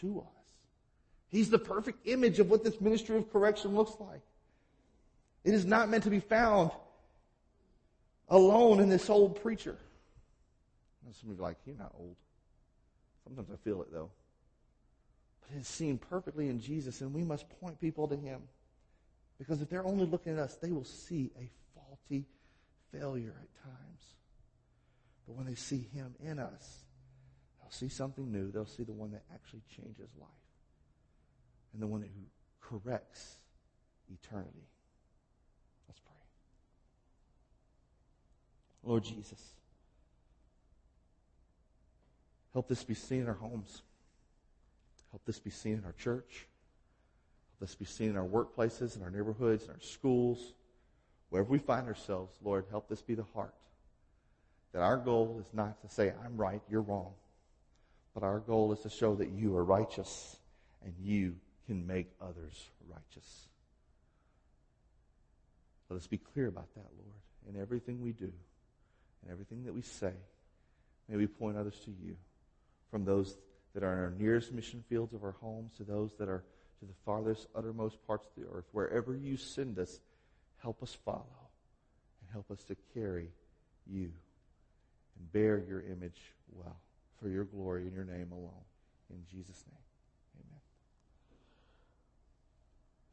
to 0.00 0.20
us. 0.20 0.38
He's 1.30 1.50
the 1.50 1.58
perfect 1.58 2.06
image 2.06 2.38
of 2.38 2.50
what 2.50 2.64
this 2.64 2.80
ministry 2.80 3.16
of 3.16 3.32
correction 3.32 3.74
looks 3.74 3.98
like. 3.98 4.20
It 5.44 5.54
is 5.54 5.64
not 5.64 5.88
meant 5.88 6.04
to 6.04 6.10
be 6.10 6.20
found 6.20 6.70
alone 8.28 8.80
in 8.80 8.88
this 8.88 9.08
old 9.08 9.40
preacher. 9.42 9.76
Some 11.20 11.30
of 11.30 11.38
you 11.38 11.42
are 11.42 11.48
like, 11.48 11.56
you're 11.64 11.76
not 11.76 11.92
old. 11.98 12.16
Sometimes 13.24 13.48
I 13.50 13.56
feel 13.64 13.80
it 13.82 13.88
though. 13.90 14.10
It's 15.56 15.68
seen 15.68 15.98
perfectly 15.98 16.48
in 16.48 16.60
Jesus, 16.60 17.00
and 17.00 17.14
we 17.14 17.22
must 17.22 17.48
point 17.60 17.80
people 17.80 18.06
to 18.08 18.16
Him. 18.16 18.42
Because 19.38 19.62
if 19.62 19.70
they're 19.70 19.86
only 19.86 20.04
looking 20.04 20.34
at 20.34 20.38
us, 20.38 20.56
they 20.56 20.70
will 20.70 20.84
see 20.84 21.30
a 21.38 21.48
faulty 21.74 22.26
failure 22.92 23.34
at 23.40 23.62
times. 23.62 24.02
But 25.26 25.36
when 25.36 25.46
they 25.46 25.54
see 25.54 25.88
Him 25.94 26.14
in 26.20 26.38
us, 26.38 26.84
they'll 27.60 27.70
see 27.70 27.88
something 27.88 28.30
new. 28.30 28.50
They'll 28.50 28.66
see 28.66 28.82
the 28.82 28.92
one 28.92 29.12
that 29.12 29.22
actually 29.32 29.62
changes 29.74 30.10
life 30.18 30.28
and 31.72 31.82
the 31.82 31.86
one 31.86 32.02
who 32.02 32.08
corrects 32.60 33.36
eternity. 34.12 34.68
Let's 35.88 36.00
pray. 36.00 36.16
Lord 38.82 39.04
Jesus, 39.04 39.42
help 42.52 42.68
this 42.68 42.84
be 42.84 42.94
seen 42.94 43.20
in 43.20 43.28
our 43.28 43.34
homes. 43.34 43.82
Help 45.10 45.22
this 45.24 45.38
be 45.38 45.50
seen 45.50 45.74
in 45.74 45.84
our 45.84 45.92
church. 45.92 46.46
Help 47.50 47.60
this 47.60 47.74
be 47.74 47.84
seen 47.84 48.10
in 48.10 48.16
our 48.16 48.26
workplaces, 48.26 48.96
in 48.96 49.02
our 49.02 49.10
neighborhoods, 49.10 49.64
in 49.64 49.70
our 49.70 49.80
schools, 49.80 50.54
wherever 51.30 51.50
we 51.50 51.58
find 51.58 51.86
ourselves. 51.86 52.34
Lord, 52.42 52.66
help 52.70 52.88
this 52.88 53.02
be 53.02 53.14
the 53.14 53.26
heart. 53.34 53.54
That 54.72 54.82
our 54.82 54.96
goal 54.96 55.38
is 55.40 55.46
not 55.54 55.80
to 55.82 55.88
say, 55.88 56.12
I'm 56.24 56.36
right, 56.36 56.60
you're 56.70 56.82
wrong. 56.82 57.12
But 58.14 58.22
our 58.22 58.40
goal 58.40 58.72
is 58.72 58.80
to 58.80 58.90
show 58.90 59.14
that 59.16 59.30
you 59.30 59.56
are 59.56 59.64
righteous 59.64 60.36
and 60.84 60.94
you 61.00 61.36
can 61.66 61.86
make 61.86 62.10
others 62.20 62.68
righteous. 62.88 63.48
Let 65.88 65.96
us 65.96 66.06
be 66.06 66.18
clear 66.18 66.48
about 66.48 66.74
that, 66.74 66.86
Lord, 66.98 67.54
in 67.54 67.60
everything 67.60 68.02
we 68.02 68.12
do 68.12 68.32
and 69.22 69.32
everything 69.32 69.64
that 69.64 69.72
we 69.72 69.82
say. 69.82 70.12
May 71.08 71.16
we 71.16 71.26
point 71.26 71.56
others 71.56 71.78
to 71.84 71.90
you 71.90 72.16
from 72.90 73.04
those 73.04 73.36
that 73.74 73.82
are 73.82 73.92
in 73.92 73.98
our 73.98 74.14
nearest 74.18 74.52
mission 74.52 74.82
fields 74.88 75.14
of 75.14 75.24
our 75.24 75.36
homes 75.40 75.72
to 75.76 75.84
those 75.84 76.14
that 76.18 76.28
are 76.28 76.44
to 76.80 76.86
the 76.86 76.94
farthest, 77.04 77.48
uttermost 77.54 78.04
parts 78.06 78.26
of 78.26 78.42
the 78.42 78.48
earth. 78.50 78.66
Wherever 78.72 79.16
you 79.16 79.36
send 79.36 79.78
us, 79.78 80.00
help 80.62 80.82
us 80.82 80.96
follow 81.04 81.26
and 82.20 82.30
help 82.32 82.50
us 82.50 82.62
to 82.64 82.76
carry 82.94 83.28
you 83.86 84.10
and 85.16 85.32
bear 85.32 85.62
your 85.68 85.82
image 85.82 86.20
well 86.52 86.76
for 87.20 87.28
your 87.28 87.44
glory 87.44 87.86
in 87.86 87.92
your 87.92 88.04
name 88.04 88.30
alone. 88.30 88.64
In 89.10 89.24
Jesus' 89.30 89.64
name, 89.66 89.80
amen. 90.38 90.60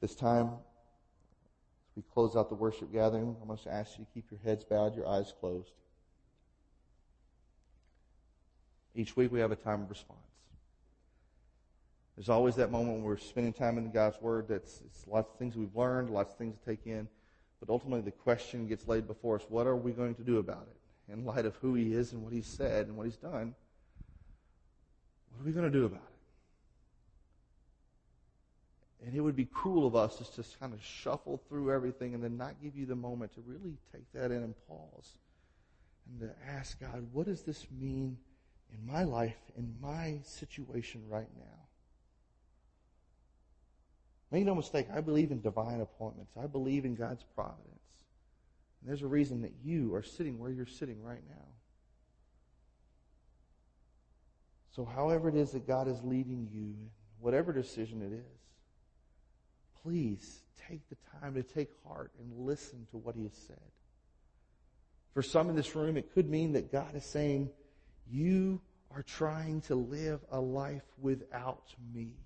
This 0.01 0.13
time, 0.13 0.47
as 0.47 1.95
we 1.95 2.03
close 2.13 2.35
out 2.35 2.49
the 2.49 2.55
worship 2.55 2.91
gathering, 2.91 3.35
I'm 3.41 3.47
going 3.47 3.57
to 3.57 3.73
ask 3.73 3.97
you 3.97 4.05
to 4.05 4.11
keep 4.13 4.29
your 4.29 4.39
heads 4.43 4.63
bowed, 4.63 4.95
your 4.95 5.07
eyes 5.07 5.33
closed. 5.39 5.71
Each 8.93 9.15
week 9.15 9.31
we 9.31 9.39
have 9.39 9.51
a 9.51 9.55
time 9.55 9.83
of 9.83 9.89
response. 9.89 10.19
There's 12.15 12.29
always 12.29 12.55
that 12.55 12.71
moment 12.71 12.95
when 12.95 13.03
we're 13.03 13.17
spending 13.17 13.51
time 13.51 13.77
in 13.77 13.91
God's 13.91 14.21
Word. 14.21 14.47
That's 14.47 14.81
lots 15.07 15.31
of 15.31 15.37
things 15.37 15.55
we've 15.55 15.75
learned, 15.75 16.09
lots 16.09 16.31
of 16.31 16.37
things 16.37 16.55
to 16.57 16.65
take 16.65 16.85
in. 16.87 17.07
But 17.59 17.69
ultimately, 17.69 18.01
the 18.01 18.11
question 18.11 18.67
gets 18.67 18.87
laid 18.87 19.05
before 19.07 19.35
us: 19.35 19.45
What 19.49 19.67
are 19.67 19.75
we 19.75 19.91
going 19.91 20.15
to 20.15 20.23
do 20.23 20.37
about 20.37 20.67
it? 20.69 21.11
In 21.11 21.25
light 21.25 21.45
of 21.45 21.55
who 21.57 21.73
He 21.75 21.93
is 21.93 22.13
and 22.13 22.23
what 22.23 22.31
He's 22.31 22.47
said 22.47 22.87
and 22.87 22.95
what 22.95 23.05
He's 23.05 23.17
done, 23.17 23.53
what 25.29 25.41
are 25.41 25.45
we 25.45 25.51
going 25.51 25.71
to 25.71 25.77
do 25.77 25.85
about 25.85 25.97
it? 25.97 26.15
And 29.05 29.15
it 29.15 29.19
would 29.19 29.35
be 29.35 29.45
cruel 29.45 29.85
of 29.85 29.95
us 29.95 30.17
just 30.17 30.35
to 30.35 30.43
kind 30.59 30.73
of 30.73 30.83
shuffle 30.83 31.39
through 31.47 31.71
everything 31.71 32.15
and 32.15 32.23
then 32.23 32.37
not 32.37 32.55
give 32.63 32.75
you 32.75 32.85
the 32.85 32.95
moment 32.95 33.33
to 33.33 33.41
really 33.45 33.77
take 33.91 34.11
that 34.13 34.31
in 34.31 34.41
and 34.41 34.55
pause 34.67 35.15
and 36.09 36.21
to 36.21 36.31
ask 36.47 36.79
God, 36.79 37.07
what 37.11 37.25
does 37.27 37.43
this 37.43 37.67
mean 37.79 38.17
in 38.71 38.91
my 38.91 39.03
life, 39.03 39.37
in 39.57 39.75
my 39.81 40.19
situation 40.23 41.03
right 41.09 41.29
now? 41.37 41.54
Make 44.35 44.43
no 44.43 44.55
mistake, 44.55 44.87
I 44.93 44.99
believe 44.99 45.31
in 45.31 45.39
divine 45.39 45.79
appointments. 45.79 46.33
I 46.37 46.45
believe 46.45 46.83
in 46.83 46.93
God's 46.93 47.23
providence. 47.35 47.69
And 48.81 48.89
there's 48.89 49.01
a 49.01 49.07
reason 49.07 49.41
that 49.43 49.53
you 49.63 49.95
are 49.95 50.03
sitting 50.03 50.37
where 50.37 50.51
you're 50.51 50.65
sitting 50.65 51.01
right 51.01 51.21
now. 51.29 51.45
So, 54.75 54.83
however 54.83 55.29
it 55.29 55.35
is 55.35 55.51
that 55.51 55.65
God 55.65 55.87
is 55.87 56.03
leading 56.03 56.49
you, 56.51 56.75
whatever 57.21 57.53
decision 57.53 58.01
it 58.01 58.11
is, 58.11 58.41
please 59.81 60.41
take 60.67 60.81
the 60.89 60.97
time 61.21 61.35
to 61.35 61.41
take 61.41 61.69
heart 61.87 62.11
and 62.19 62.45
listen 62.45 62.85
to 62.91 62.97
what 62.97 63.15
He 63.15 63.23
has 63.23 63.37
said. 63.47 63.71
For 65.13 65.21
some 65.21 65.47
in 65.47 65.55
this 65.55 65.73
room, 65.77 65.95
it 65.95 66.13
could 66.13 66.29
mean 66.29 66.51
that 66.51 66.73
God 66.73 66.93
is 66.93 67.05
saying, 67.05 67.51
You 68.05 68.59
are 68.93 69.03
trying 69.03 69.61
to 69.61 69.75
live 69.75 70.19
a 70.29 70.41
life 70.41 70.83
without 71.01 71.73
me. 71.93 72.24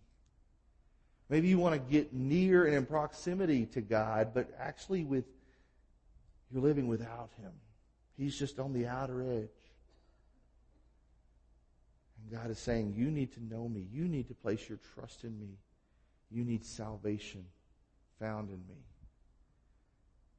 Maybe 1.30 1.48
you 1.48 1.60
want 1.60 1.76
to 1.76 1.92
get 1.92 2.12
near 2.14 2.66
and 2.66 2.76
in 2.76 2.86
proximity 2.86 3.68
to 3.68 3.82
God, 3.82 4.32
but 4.34 4.50
actually 4.60 5.04
with 5.04 5.26
you're 6.52 6.64
living 6.64 6.88
without 6.88 7.30
him. 7.40 7.52
He's 8.18 8.38
just 8.38 8.60
on 8.60 8.74
the 8.74 8.88
outer 8.88 9.22
edge. 9.22 9.50
And 12.22 12.40
God 12.40 12.50
is 12.50 12.60
saying, 12.60 12.96
You 12.98 13.12
need 13.12 13.32
to 13.34 13.44
know 13.44 13.70
me. 13.70 13.88
You 13.92 14.08
need 14.08 14.28
to 14.30 14.34
place 14.34 14.68
your 14.68 14.80
trust 14.96 15.24
in 15.24 15.40
me. 15.40 15.58
You 16.32 16.44
need 16.44 16.66
salvation 16.66 17.46
found 18.20 18.50
in 18.50 18.58
me. 18.68 18.84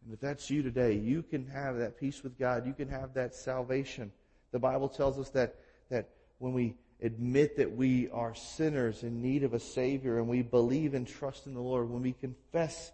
And 0.05 0.15
if 0.15 0.21
that's 0.21 0.51
you 0.51 0.63
today, 0.63 0.95
you 0.95 1.23
can 1.23 1.47
have 1.47 1.79
that 1.79 1.99
peace 1.99 2.23
with 2.23 2.39
God. 2.39 2.67
You 2.67 2.73
can 2.73 2.89
have 2.89 3.15
that 3.15 3.35
salvation. 3.35 4.13
The 4.51 4.59
Bible 4.59 4.89
tells 4.89 5.19
us 5.19 5.31
that, 5.31 5.57
that 5.91 6.09
when 6.39 6.53
we 6.53 6.75
admit 7.03 7.57
that 7.57 7.75
we 7.77 8.09
are 8.11 8.35
sinners 8.35 9.03
in 9.03 9.23
need 9.23 9.43
of 9.43 9.55
a 9.55 9.61
Savior 9.61 10.19
and 10.19 10.29
we 10.29 10.43
believe 10.43 10.95
and 10.95 11.07
trust 11.07 11.47
in 11.47 11.55
the 11.55 11.61
Lord, 11.61 11.89
when 11.91 12.03
we 12.03 12.13
confess 12.13 12.93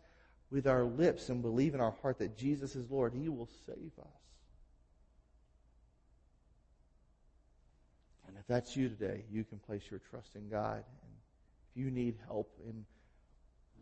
with 0.50 0.66
our 0.66 0.84
lips 0.84 1.28
and 1.28 1.42
believe 1.42 1.74
in 1.74 1.80
our 1.80 1.94
heart 2.02 2.18
that 2.18 2.36
Jesus 2.36 2.76
is 2.76 2.90
Lord, 2.90 3.12
He 3.14 3.28
will 3.28 3.48
save 3.66 3.92
us. 4.00 4.07
And 8.28 8.36
if 8.38 8.46
that's 8.46 8.76
you 8.76 8.88
today, 8.88 9.24
you 9.30 9.44
can 9.44 9.59
place 9.59 9.82
your 9.90 10.00
trust 10.11 10.36
in 10.36 10.48
God. 10.48 10.76
And 11.02 11.12
if 11.70 11.82
you 11.82 11.90
need 11.90 12.16
help 12.26 12.52
in 12.64 12.84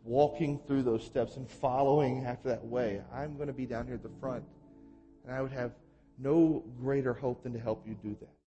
walking 0.03 0.59
through 0.67 0.83
those 0.83 1.03
steps 1.03 1.35
and 1.35 1.49
following 1.49 2.25
after 2.25 2.49
that 2.49 2.65
way, 2.65 3.01
I'm 3.13 3.35
going 3.35 3.47
to 3.47 3.53
be 3.53 3.65
down 3.65 3.85
here 3.85 3.95
at 3.95 4.03
the 4.03 4.11
front. 4.19 4.43
And 5.23 5.35
I 5.35 5.41
would 5.41 5.51
have 5.51 5.71
no 6.17 6.63
greater 6.79 7.13
hope 7.13 7.43
than 7.43 7.53
to 7.53 7.59
help 7.59 7.85
you 7.87 7.95
do 8.01 8.15
that. 8.21 8.35